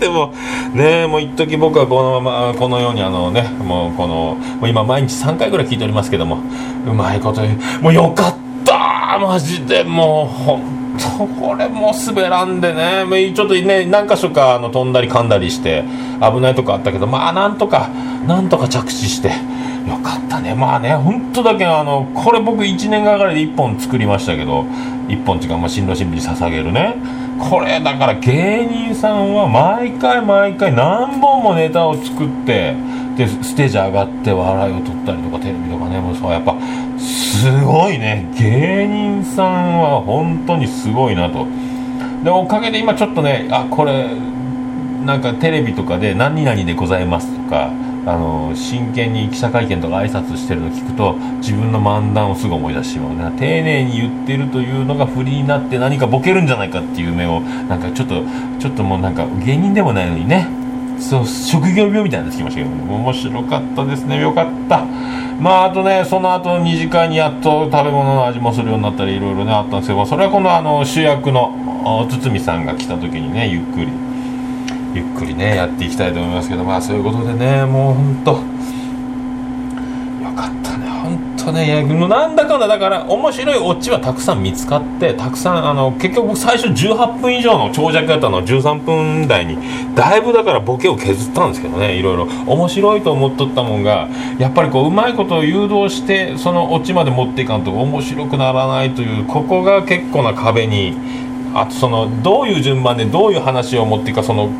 [0.00, 0.32] っても
[0.74, 6.42] ねもう一時僕はこのままこのようにあのねもうこのもう今毎日3回ぐらい聞いておりますけども
[6.86, 7.82] うまいこと言う。
[7.82, 8.34] もうよかっ
[8.64, 9.84] たマジで。
[9.84, 13.04] もう本当これも滑らんでね。
[13.04, 15.84] もうちょっとね何箇所かあの飛んだり噛んだりして
[16.20, 17.88] 危ないとこあったけどまあなんとか
[18.26, 20.54] なんとか着地してよかったね。
[20.54, 24.62] まあね本当だけあのこれ僕1年がかりで1本作りましたけど
[25.08, 26.96] 1本っていうか、まあ、新郎新婦に捧げるね。
[27.40, 32.74] これだから芸人さんは毎回毎回何本もネタを作って
[33.16, 36.54] でステージ上がって笑いを取ったりとかテレビとかねもうそうやっぱ
[36.98, 38.30] すごいね。
[38.38, 41.46] 芸人さんは本当にすごいなと。
[42.22, 44.10] でおかげで今ちょっとねあこれ
[45.04, 47.70] なんかテレビとかで「何々でございます」とか
[48.06, 53.38] あの真剣に記者会見とか挨拶してるの聞くと自分の漫談をすぐ思い出してしまうね。
[53.38, 58.22] 丁寧に言ってるというのが振りになって何かボケるんじゃないかっていう夢をなんかちょっと
[58.58, 60.48] ちょっともうなんか芸人でもないのにね。
[60.98, 64.20] そう職業病みたいなってきましたけど面白かったですね。
[64.20, 64.84] よかった。
[65.40, 73.86] まああとねその後二次会にやっと食べ物の味もするようになったりいろいろねあったんですけどそれはこのあの主役の堤さんが来た時にねゆっくり
[74.94, 78.32] ゆっくりねやっていきたいと思いますけどまあそういうことでねもうほんと。
[78.32, 78.38] よ
[80.36, 81.66] かったねほんとね。
[81.66, 89.58] いやもうなんだかんだだから面白いオチはたくさん見つかってたくさんあの結局僕最初18分以上の長尺だったの13分台に
[89.94, 92.26] だいぶだからボケを削ったんですけどねいろいろ。
[92.46, 100.96] 面白いと思っとったもんがやっぱりこううまいことを誘導してそのオチまで持っていかんと面白くならないというここが結構な壁に
[101.54, 104.50] あとそのどういう順番でどういう話を持っていくかその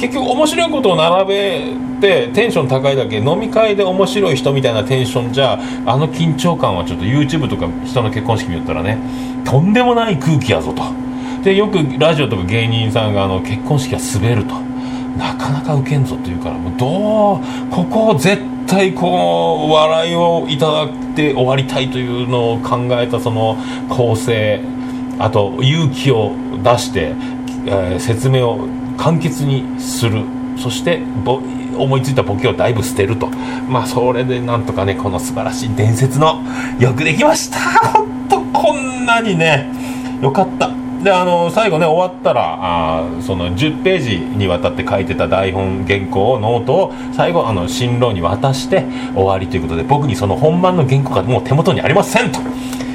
[0.00, 8.98] 結局面白いことを並べてテンション高いだけ飲み会で面白い人みたいなテンションじゃあの緊張感はちょっと YouTube とか人の結婚式見よったらね
[9.44, 10.82] とんでもない空気やぞと。
[11.42, 14.68] でよくラジオとか芸人さんがあの結婚式は滑ると。
[15.18, 23.56] なかなかウケんぞというからもうどうここを絶対こう笑いをいただいて終わりたいというのを考えたその
[23.88, 24.60] 構成
[25.18, 27.14] あと勇気を出して、
[27.66, 28.68] えー説明を
[28.98, 30.24] 簡潔にする。
[30.58, 31.40] そしてぼ
[31.78, 33.28] 思いついたボケをだいぶ捨てると。
[33.68, 36.42] まあそれでなんとかねこの素晴らしい伝説の
[36.78, 37.58] よくできました。
[37.94, 39.70] 本当こんなにね
[40.20, 40.70] よかった。
[41.02, 48.84] であの最後ね終わったらあその10ページにわたって書いてた台本原稿をノートを最後あの新郎に渡して
[49.14, 52.40] 終わりということで僕にその本番の原稿がもう手元にありませんと。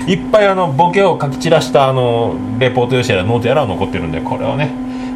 [0.06, 4.70] いっぱいあのボケを書き散らしたあのレポート用紙やらノートやら残ってるんでこれをね、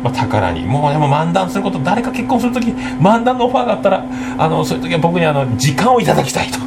[0.03, 0.65] まあ、宝に。
[0.65, 2.67] もうでも漫談すること誰か結婚する時
[2.99, 4.05] 漫談のオファーがあったら
[4.37, 6.59] あのそういう時は僕にあの時間をいただきたいと。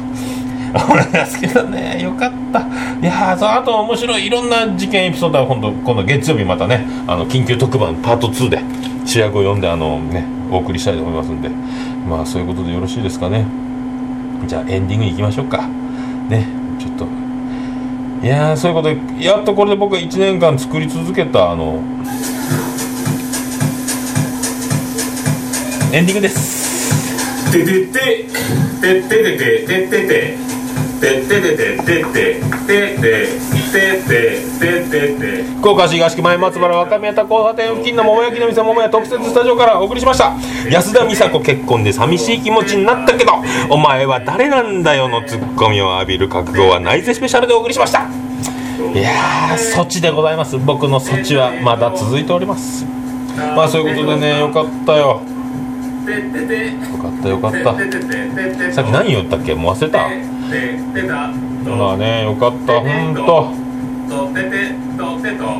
[0.73, 2.01] 思いますけどね。
[2.01, 2.61] よかった。
[2.61, 4.25] いやそうあと面白い。
[4.25, 8.61] いろんな事件エピソードは今度今度月曜日またねあの緊急特番パート2で
[9.05, 11.49] 主役を呼んであのねお送りしたいと思いますんで。
[12.07, 13.45] まあそういうことでよろしいですかね。
[14.47, 15.67] じゃあエンディングに行きましょうか。
[16.29, 16.47] ね
[16.79, 17.05] ちょっと。
[18.23, 21.81] いやーそういうことでやっとこれで僕が1年間作り続けたあの
[25.93, 27.51] エンディングです。
[27.51, 28.27] ててて
[28.81, 30.31] てててててて
[31.01, 32.05] てててて
[34.01, 40.33] てててて福岡市東区前松原若宮田交差点付近の桃焼きの店桃屋特設スタジオからお送りしました
[40.69, 43.33] 安田美沙子結婚で寂しい気持ちになったけど
[43.69, 52.85] お前は誰なんだよのツッコミを浴びる覚悟はないぜスペシャルでお送りしましたいやー措置でございます僕の措置はまだ続いております
[53.35, 55.21] まあそういうことでねよかったよ
[56.01, 57.59] よかったよかった。
[58.73, 59.53] さっき何言ったっけ？
[59.53, 60.09] もう忘れた？
[61.69, 63.61] まあねよかった本当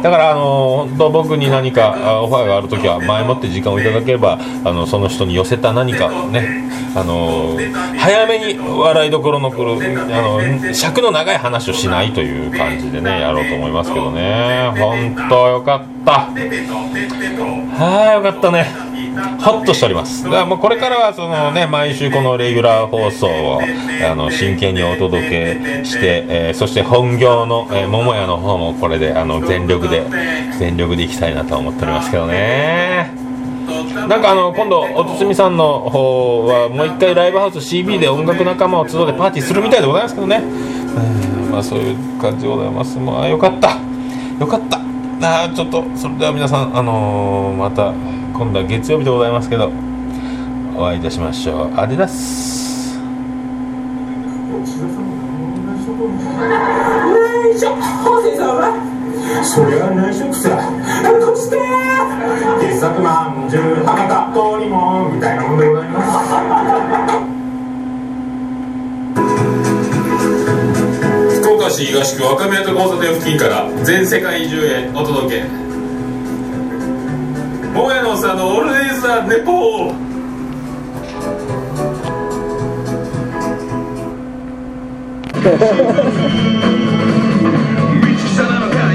[0.02, 6.70] だからあの本当僕に何かあオファーがある時は前もって時間をいただければあのその人に寄せた何かをね。
[6.94, 7.58] あの
[7.98, 9.76] 早めに笑いどころの来る
[10.14, 10.42] あの
[10.74, 14.74] 尺の長い話をしないという感じでねやろうと思いますけどね。
[14.78, 16.28] 本当よかった。
[16.28, 18.91] はいよかったね
[19.40, 20.24] ホッとしております。
[20.24, 23.62] だからもうこれからはそのね毎週このレギュラー放送を
[24.10, 30.06] あの真剣にお届けして、えーそして本業の、えー桃屋の方もこれであの全力で
[30.60, 33.12] 全力でいきたいなと思っておりますけどね。
[34.08, 40.38] なんかあの今度おつつみさんの方はもう一回ライブハウス CB で音楽仲間を集ってパーティーするみたいでございますけどね。
[40.38, 42.98] うんまあそういう感じでございます。
[42.98, 43.78] もうあよかった。
[44.40, 44.80] よかった。
[45.24, 47.94] あーちょっとそれでは皆さんあのーまた
[48.34, 49.72] 今度は月曜日でございますけど
[50.76, 51.80] お会いいたしましょう。
[51.80, 52.92] アディダス。
[52.92, 52.98] 内
[57.60, 58.74] 緒ホセさんは
[59.44, 60.50] それは内緒さ
[61.20, 61.58] こして
[62.66, 66.02] 傑作まんじゅう博多通りもんみたいなもんでございま
[71.30, 75.71] す福岡市東区若宮と交差点付近から全世界中へお届け。
[77.74, 80.12] 桃屋のさんのオールデイズ・ザ・ネポー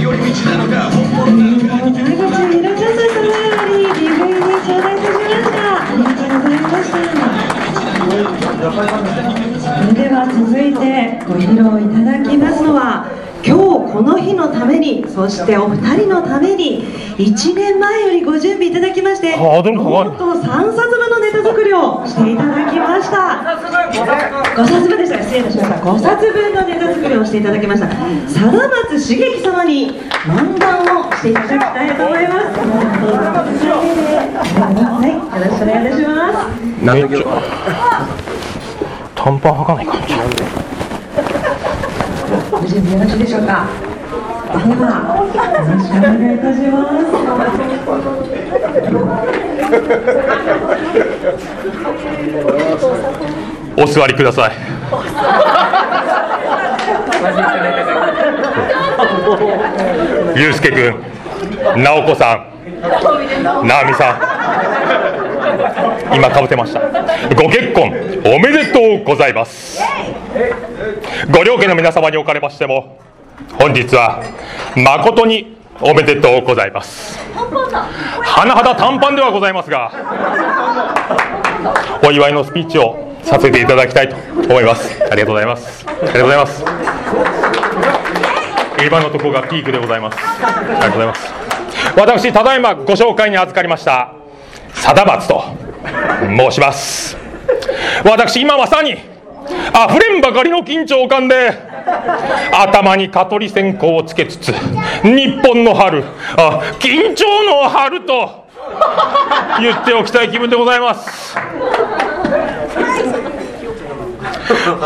[0.07, 0.43] 大口
[2.53, 6.97] 皆さん様より DVD 頂戴いたしましたありがとうございました
[9.57, 10.85] それでは続いて
[11.27, 16.83] ご披露いただきますのは今日この日のためにそしてお二人のために
[17.17, 23.45] 1年前よりご準備いただきましてハードル高いノート3冊分のネタ作りをしていただきました。
[24.57, 25.23] 5冊分でした。
[25.23, 25.77] 失礼いたしました。
[25.77, 27.89] 5冊分のネタ作りをしていただきました。
[27.89, 29.93] 貞松茂樹様に
[30.27, 32.59] 漫談をしていただきたいと思います。
[34.67, 36.49] はいよろしくお願いいたします。
[39.15, 39.93] 短パン履かないか
[42.59, 43.67] ご準備よろしいでしょうか？
[44.47, 45.29] ではよ
[45.75, 46.75] ろしくお願いいたしま
[53.77, 53.83] す。
[53.83, 54.53] お座りください。
[60.35, 60.77] ゆうすけく
[61.77, 62.47] ん直子さん
[63.67, 64.13] 直美さ
[66.13, 66.81] ん今かぶってました。
[67.35, 67.93] ご結婚
[68.25, 69.81] おめでとうございます。
[71.31, 72.99] ご両家の皆様におかれましても
[73.59, 74.23] 本日は
[74.77, 77.19] 誠におめでとうございます。
[77.29, 79.93] 甚だ短パンではございますが
[82.03, 85.03] お祝いのスピーチをさせていただきたいと思います。
[85.11, 85.85] ありがとうございます。
[85.87, 86.65] ありがとうございます。
[88.87, 90.19] 今のところがピークでございます。
[90.19, 91.33] ありがとうございます。
[91.97, 94.13] 私ただいまご紹介に預かりました
[94.75, 95.43] 貞松と
[96.37, 97.17] 申します。
[98.05, 99.16] 私今まさに
[99.49, 101.51] 溢れんばかりの緊張感で
[102.53, 104.53] 頭に蚊取り線香をつけつつ
[105.03, 106.05] 日本の春
[106.37, 108.47] あ緊張の春と
[109.61, 111.37] 言っておきたい気分でございます。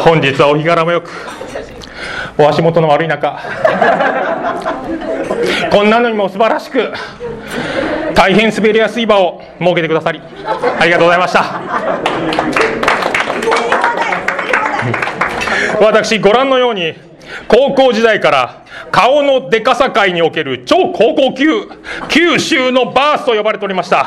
[0.04, 1.10] 本日はお日柄もよく
[2.38, 3.38] お足元の悪い中
[5.70, 6.92] こんなのにも素晴らしく
[8.14, 10.20] 大変滑りやすい場を設けてくださり
[10.78, 12.89] ありがとうございました。
[15.80, 16.94] 私ご覧のように
[17.48, 21.68] 高校時代から顔のでかさ界における超高校級
[22.08, 24.06] 九州のバースと呼ばれておりました。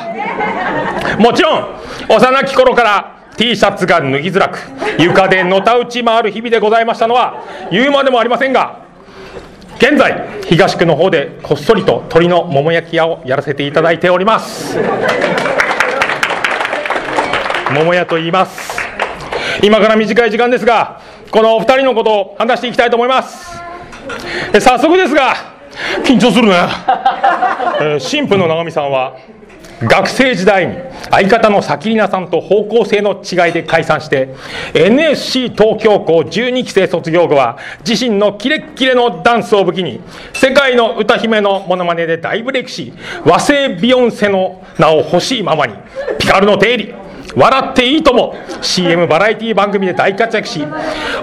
[1.20, 1.68] もちろん
[2.10, 4.60] 幼き頃から T シャツが脱ぎづらく
[5.00, 8.80] 床でのたうち回る日々でございましたのは言うまでもありませんが
[9.78, 14.78] 現在東区の方でこっそりと鶏の桃焼き屋をやらせていただいております。
[17.74, 18.83] 桃屋と言います。
[19.62, 21.02] 今から短い時間ですが
[21.32, 23.62] このお二人のことを話していきたいと思います。
[24.54, 25.36] え早速ですが
[26.04, 26.56] 緊張するね、
[27.82, 29.18] えー新婦の直美さんは
[29.82, 30.76] 学生時代に
[31.10, 34.30] 相方のさきりなさんと方向性の違いで解散して
[34.74, 40.02] NSC 東京校12期生卒業後は自身のキレッキレのダンスを武器に
[40.34, 42.94] 世界の歌姫のモノマネで大ブレイクし
[43.26, 45.74] 和製ビヨンセの名を欲しいままに
[46.20, 46.94] ピカルの定理
[47.36, 48.36] 笑っていいとも。
[48.62, 50.66] CM バラエティ番組で大活躍し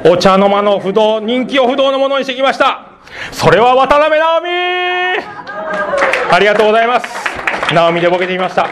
[0.04, 2.86] お茶の間の不動人気を不動のものにしてきました。
[3.32, 4.48] それは渡辺直美。
[6.32, 7.06] ありがとうございます。
[7.72, 8.68] 直美でボケてみました。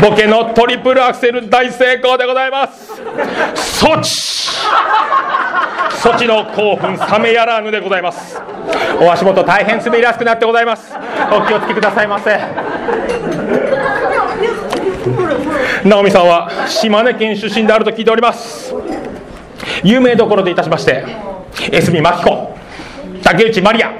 [0.00, 2.92] ボケのトリプルアクセル大成功でございます。
[3.86, 4.10] 措置
[6.04, 8.38] 措置の興奮冷めやらぬでございます。
[9.00, 10.94] お足元大変滑りやすくなってございます。
[11.32, 12.38] お気をつけくださいませ。
[15.84, 18.74] 直美さんは島根県出身であると聞いております。
[19.82, 21.04] 有名どころでいたしまして
[21.70, 22.58] 江角真紀子
[23.22, 23.92] 竹内まりや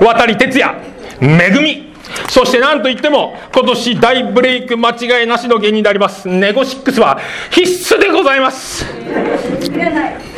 [0.00, 0.74] 渡哲也
[1.20, 1.92] めぐみ
[2.28, 7.18] そして何といっても今年大ブレイク間違いなしの芸人でありますネゴシックスは
[7.50, 8.86] 必須でございます。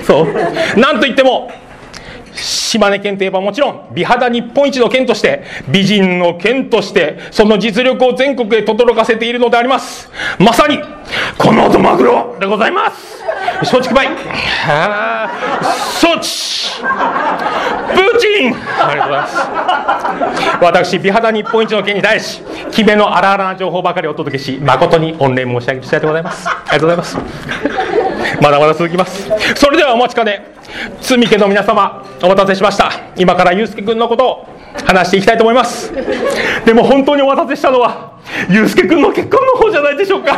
[0.04, 0.80] そう。
[0.80, 1.50] なんといっても
[2.42, 10.10] 島根県といえばもちろん美肌日本一の県として美人の県としてその実力を全国へ轟かせているのであります。
[10.38, 10.78] まさに
[11.36, 13.24] この音マグロでございます。
[13.60, 14.08] 松竹梅。
[15.98, 16.80] そっち。
[16.80, 18.54] プーチン。
[18.54, 19.36] ありがとうございます。
[20.60, 26.48] 私美肌日本一の県に対し決めの荒々な情報ばかりお届けし誠に御礼申し上げたいでございます。
[26.48, 27.97] ありがとうございます。
[28.40, 29.28] まだまだ続きます。
[29.56, 30.54] それではお待ちかね。
[31.00, 32.90] 罪家の皆様お待たせしました。
[33.16, 34.46] 今から祐介君のことを
[34.86, 35.92] 話していきたいと思います。
[36.64, 38.18] でも本当にお待たせしたのは
[38.50, 40.34] 祐介君の結婚の方じゃないでしょうか。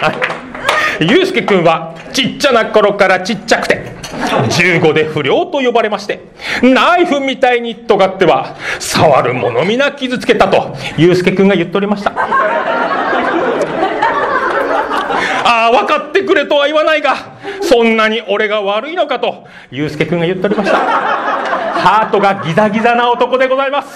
[0.00, 0.12] は
[1.00, 1.04] い。
[1.04, 6.20] 祐介君はちっちゃな頃からちっちゃくて15で不良と呼ばれまして
[6.62, 12.12] ナイフみたいに尖っては触る者皆傷つけたと祐介君が言っておりました。
[15.44, 17.16] ああ分かってくれとは言わないが
[17.62, 20.78] そんなに俺が悪いのかと祐介君が言っておりました。
[20.78, 23.88] ハートがギザギザな男でございます。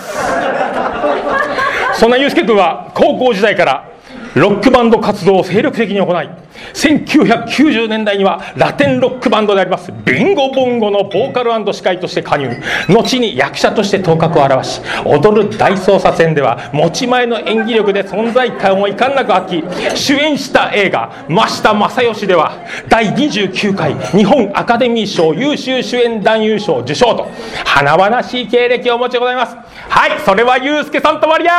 [1.99, 3.89] そんな祐介君は高校時代から
[4.37, 6.29] ロックバンド活動を精力的に行い
[6.75, 12.51] 1990年代にはラテンロックバンドでありますビンゴボンゴのボーカル司会として加入。
[12.89, 19.97] 後に役者として頭角を現し踊る大捜査線では持ち前の演技力で存在感をいかんなく発揮。
[19.97, 22.53] 主演した映画「真下正義」では
[22.89, 27.29] 第29回日本アカデミー賞優秀主演男優賞受賞と
[27.65, 29.57] 華々しい経歴をお持ちでございます。
[29.89, 31.53] はいそれはユースケさんとマリア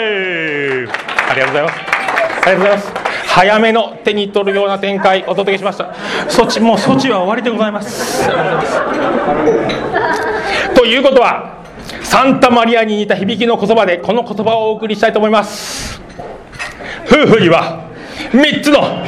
[0.00, 1.74] ーありがとうございます。
[1.76, 2.92] ありがとうございます。
[3.26, 5.94] 早めの手に取るような展開お届けしました。
[6.28, 8.28] 措置もう措置は終わりでございます。
[10.74, 11.64] ということは
[12.02, 16.00] サンタマリアに似た響きの言葉でこの言葉をお送りしたいと思います。
[17.06, 17.88] 夫婦には
[18.30, 19.04] 3つの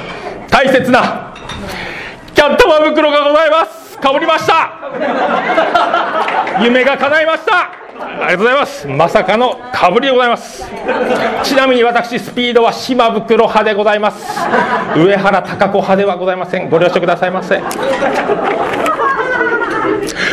[0.51, 1.35] 大切な
[2.35, 3.99] キャットマ袋がございます。
[3.99, 4.73] かぶりました。
[6.61, 7.86] 夢が叶いました。
[7.99, 8.87] ありがとうございます。
[8.87, 10.65] まさかのかぶりでございます。
[11.45, 14.27] ちなみに私スピードは島袋派でございます。
[14.97, 16.69] 上原貴子派ではございません。
[16.69, 17.61] ご了承くださいませ。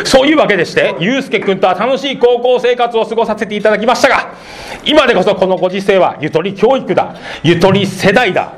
[0.06, 4.34] そういうわけでして祐介君とは楽しい高校生活を過ごさせていただきましたが
[4.86, 7.16] 今でこそこのご時世はゆとり教育だ。
[7.44, 8.54] ゆとり世代だ。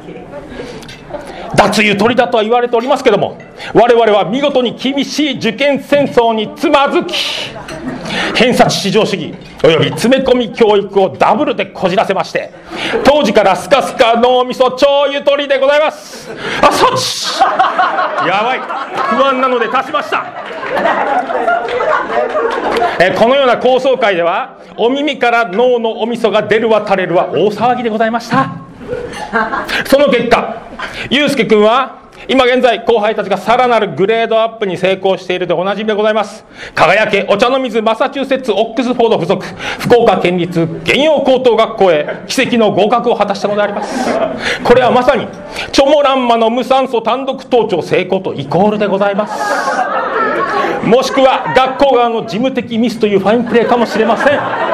[1.55, 3.37] 脱ゆとりだとは言われておりますけども
[3.73, 7.15] 我々は見事に厳しい受験戦争につまずき
[8.35, 9.33] 偏差値至上主義
[9.63, 12.53] および詰め込み教育をダブルでこじらせまして
[13.03, 16.29] 当時からスカスカ脳みそ超ゆとりでございます。
[16.61, 17.39] あそっち。
[18.27, 18.59] やばい。
[19.15, 20.25] 不安なので足しました。
[22.99, 28.64] えこのような高層階ではお耳から脳のおみそが出るわ垂れるは大騒ぎでございました。
[29.85, 30.55] その結果
[31.09, 36.43] 祐介君は今現在後輩たちがさらなるグレードアップに成功しているでおなじみでございます。
[36.73, 39.45] 輝けお茶の水マサチューセッツオックスフォード附属。
[39.79, 44.09] 福岡県立原陽高等学校へ奇跡の合格を果たしたのであります。
[44.63, 45.27] これはまさに
[45.71, 49.35] チョモランマの無酸素単独盗聴成功とイコールでございます。
[50.87, 54.64] もしくは学校側の事務的ミスというファインプレーかもしれません。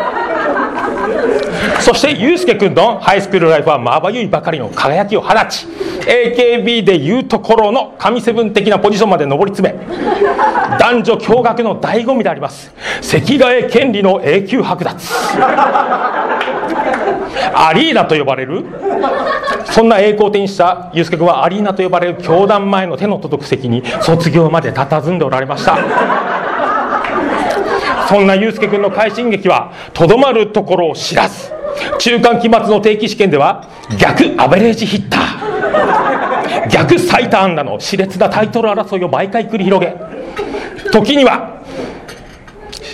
[1.81, 5.65] そしてユうスケ君のハイスクールライフはまばゆいばかりの輝きを放ち
[6.01, 9.77] AKB でいうところの神セブン的なポジションまで上り詰め
[10.79, 12.73] 男女共学の醍醐味であります。
[13.01, 15.13] 席替え権利の永久剥奪。
[17.53, 18.65] アリーナと呼ばれる
[19.65, 25.77] そんな栄光を手にしたユうスケ君はアリーナと呼ばれる教団前の手の届く席に卒業まで佇んでおられました。
[28.07, 31.60] そんな祐介君の快進撃はとどまるところを知らず。
[31.99, 33.67] 中間期末の定期試験では
[33.99, 36.69] 逆アベレージヒッター。
[36.69, 39.95] 逆最多安打の熾烈なタイトル争いを毎回繰り広げ。
[40.91, 41.61] 時には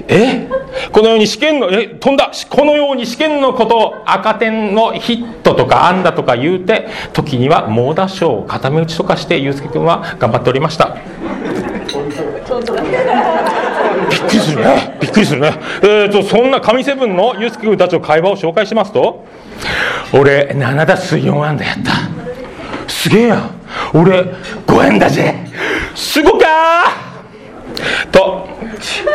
[0.07, 0.47] え？
[0.91, 1.87] このように試験のえ？
[1.87, 2.31] 飛んだ。
[2.49, 10.95] このように試験のことを赤点のヒットとか安打とか言うて時には猛打賞を固め打ちとかして祐介君は頑張っておりました
[14.09, 19.25] ぴっくりするねびっくりするねえーとそんな神セブンのユースケ君たちの会話を紹介しますと
[20.13, 21.91] 俺7打数4安打やった。
[22.87, 23.49] すげえや
[23.93, 25.45] 俺5円だぜ。
[25.93, 26.45] すごか
[28.11, 28.47] と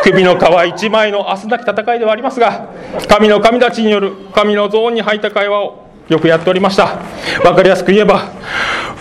[0.03, 0.43] 首の皮
[0.75, 2.69] 一枚の明日なき戦いではありますが
[3.09, 6.99] 神の神たちによる神のゾーンに入った会話をよくやっておりました。
[7.43, 8.31] わかりやすく言えば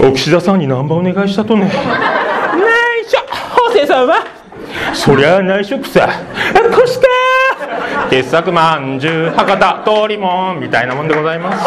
[0.01, 1.67] 奥田さんにナンバーお願いしたとね。
[1.67, 1.73] 内
[3.05, 3.19] 緒
[3.51, 4.42] 法政さんは？
[4.95, 6.09] そりゃ内職さ。
[6.75, 7.07] こして！
[8.11, 11.65] 傑作まんじゅう博多通りもんみたいなもんでございます。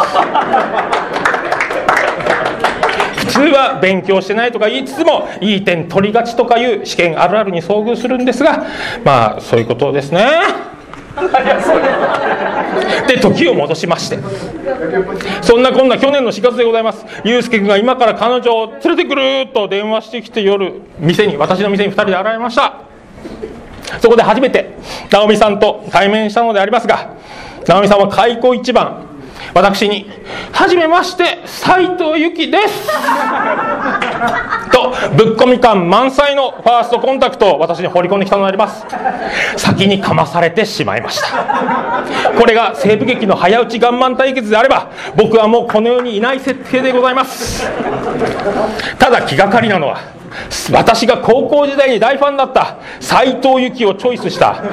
[3.18, 8.66] 普通は勉強してないとか言いつつもいい点取りがちとかいう試験あるあるに遭遇するんですが
[9.04, 10.26] まあそういうことですね。
[13.08, 14.20] で時を戻しまして。
[15.42, 17.06] そんなこんな去年の4月でございます。
[17.24, 22.86] ユうスケ君が今から彼女を連れてくると電話してきて夜店に私の店に2人で現れました。
[24.02, 24.78] そこで初めて
[25.12, 27.16] 直美さんと対面したのでありますが
[27.68, 29.06] 直美さんは開口一番
[29.54, 30.10] 私に
[30.52, 32.90] 「はじめまして斉藤由貴です」
[34.72, 38.86] とぶっ込み感満載のファーストコンタクトを私に放り込んできたのであります。
[39.56, 41.28] 先にかまされてしまいました。
[42.38, 47.70] これが西部劇の早打ちガンマン対決であれば僕はもうこの世にいない設定でございます。
[49.00, 50.15] ただ気がかりなのは
[50.72, 52.78] 私が高校時代に大ファンだった。
[53.00, 54.64] 斎藤由貴をチョイスした。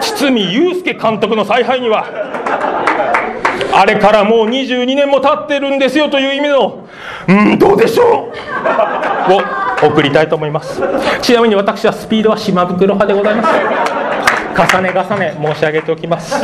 [0.00, 2.06] 堤祐介監督の采配には。
[3.72, 6.88] あれからもう22年も経ってるんですよという意味の。
[7.28, 8.32] うんどうでしょ
[9.28, 9.32] う。
[9.32, 10.82] を送りたいと思います。
[11.22, 13.50] ちなみに私はスピードは島袋派でございます。
[14.74, 16.34] 重ね重ね申し上げておきます。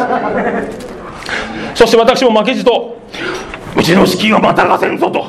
[1.74, 2.96] そして私も負けじと
[3.76, 5.26] うちの資金はまたがせんぞと。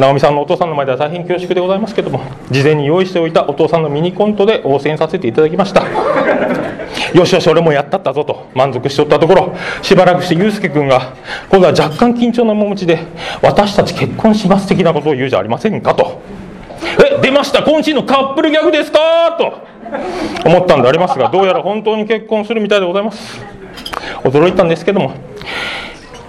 [0.00, 2.20] 直美さんのお父さんの前では大変恐縮でございますけども
[2.50, 5.84] 事前に用意しておいたお父さんのミニコントで応戦させていただきました。
[7.14, 11.14] よしよし俺もやったったぞと満足しておったところしばらくして祐介君が
[11.50, 12.98] 今度は若干緊張の面持ちで
[13.42, 16.20] 私たち結婚します的なことを言うじゃありませんかと。
[17.02, 19.66] え出ました今週のカップルギャグですかと
[20.48, 23.40] 思ったんでありますがどうやら本当に結婚するみたいでございます。
[24.24, 25.12] 驚いたんですけども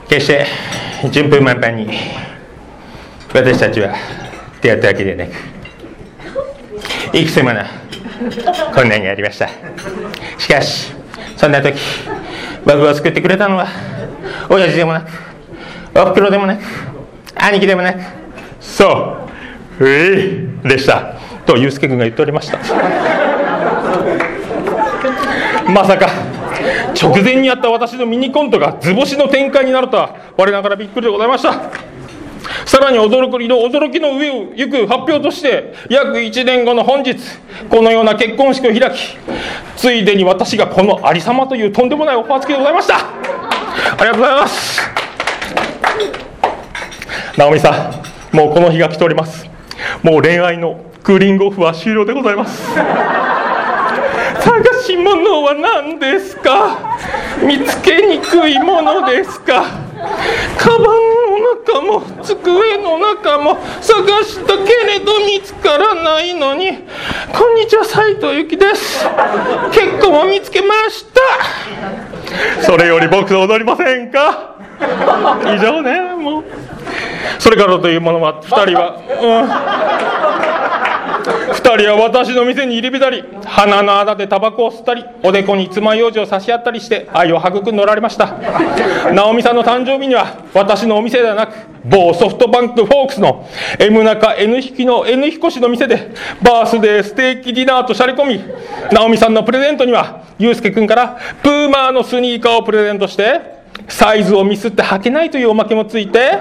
[0.10, 0.46] 決して
[1.12, 1.90] 順風満帆に
[3.34, 3.96] 私たちは
[4.62, 5.32] 出会ったわけでなく
[7.18, 7.62] いくつもの
[8.74, 9.50] 困難がありました。
[10.38, 10.94] しかし
[11.36, 11.80] そんな時
[12.66, 13.68] 僕を救ってくれたのは
[14.50, 15.10] 親父でもなく
[15.96, 16.64] おふくろでもなく
[17.36, 18.00] 兄貴でもなく
[18.60, 19.28] そ
[19.80, 19.88] うう
[20.66, 21.16] いでした。
[21.46, 22.58] と祐介君が言っておりました。
[25.72, 26.10] まさか
[27.00, 31.54] 直前にあった私のミニコントが図星の展開になるとは我ながらびっくりでございました。
[32.66, 37.18] さらに驚きの驚きの上を行く発表として約1年後の本日
[37.70, 39.18] このような結婚式を開き
[39.76, 42.98] ついでに私がこのありさまというとんでもないオファー付きでございました。
[42.98, 43.02] あ
[44.00, 44.82] りがとうございます。
[47.38, 47.92] 直美さ
[48.34, 49.46] んもうこの日が来ております。
[50.04, 52.64] もう恋愛のクーリングオフは終了でございます。
[54.40, 56.98] 探し物は何ですか？
[57.46, 59.64] 見つけにくいものですか？
[60.58, 66.80] カバン中も机の中も探したけれど見つからないのに
[67.34, 69.06] こんにちは斉藤由貴です。
[69.72, 71.22] 結婚を見つけました。
[72.64, 74.56] それより僕と踊りませんか？
[75.46, 76.44] 以上ねもう。
[77.40, 79.02] それからというものは2人は、う
[79.46, 79.48] ん。
[81.54, 83.26] 2人は私の店に入り浸り
[83.58, 88.38] 鼻の穴でタバコを吸ったりおでこに爪楊枝を差し合ったりして愛を育んでおられました。
[89.12, 96.12] 直美さんの誕生日には私のお店ではなく某ソフトバンクフォークスの M 中 N 引きの N 彦氏の店で
[96.44, 98.44] バースデーステーキディナーとしゃれ込み
[98.94, 103.58] 直美さんのプレゼントには祐介君からプーマーのスニーカーをプレゼントして
[103.88, 106.38] サイズをミスって履けないというおまけもついて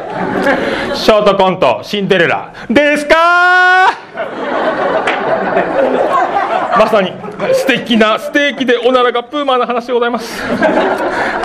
[0.95, 3.87] ショートコントシンデレラですか
[6.79, 7.13] まさに
[7.55, 10.43] 素敵な素敵でおならがプーマーな話でございます。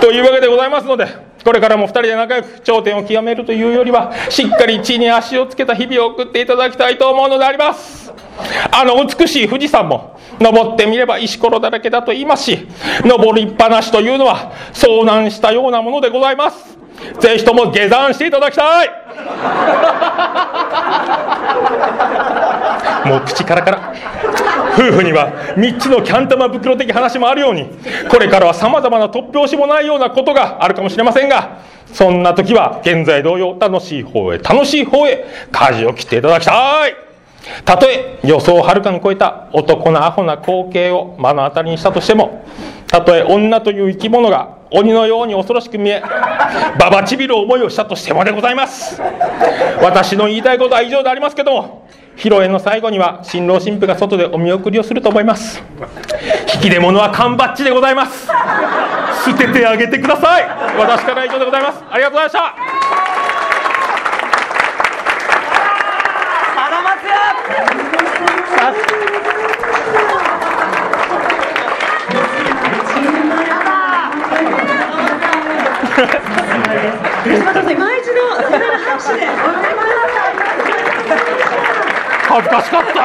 [0.00, 1.06] というわけでございますので
[1.44, 8.12] これからも2人で仲良く頂点を極めるというよりはしっかり地に足をつけた日々を送っていただきたいと思うのであります。
[8.70, 12.66] あの美しい富士山も登ってみれば石ころだらけだと言いますし
[13.04, 16.78] 登りっぱなしというのは遭難したようなものでございます。
[17.20, 19.01] ぜひとも下山していただきたい。
[23.04, 23.92] もう口からから。
[24.74, 27.66] 夫婦には3つのキャン玉袋的話もあるように。
[28.10, 31.58] これからはさまざまな突拍子もないようなことがあるかもしれませんが。
[31.92, 36.96] そんな時は現在同様楽しい方へ楽しい方へ舵を切っていただきたい。
[37.64, 42.44] たとえ予想をはるかに超えた男のアホな光景を目の当たりにしたとしても
[42.86, 46.02] たとえ女という生き物が鬼のように恐ろしく見え
[46.78, 49.00] ババちびる思いをしたとしてもでございます。
[49.82, 55.62] 私の言いたいことは以上でありますけども披露宴の最後には新郎新婦が外でお見送りをすると思います。
[56.54, 58.28] 引き出物は缶バッジでございます。
[59.24, 60.44] 捨ててあげてください。
[60.78, 61.82] 私から以上でございます。
[61.90, 63.11] ありがとうございました。
[77.24, 80.34] 吉本さん今一度盛大な拍手でお祝いください
[82.28, 82.98] 恥ずかしかった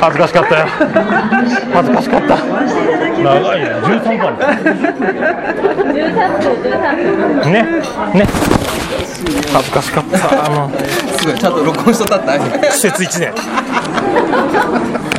[0.00, 0.66] 恥ずかしかったよ
[1.72, 4.38] 恥ずかしかったしていただきまし長いね13番
[7.52, 8.26] ねね
[9.52, 10.70] 恥ずかしかったあの
[11.18, 12.20] すごいちゃんと録音しとったっ
[12.60, 13.32] て施設1年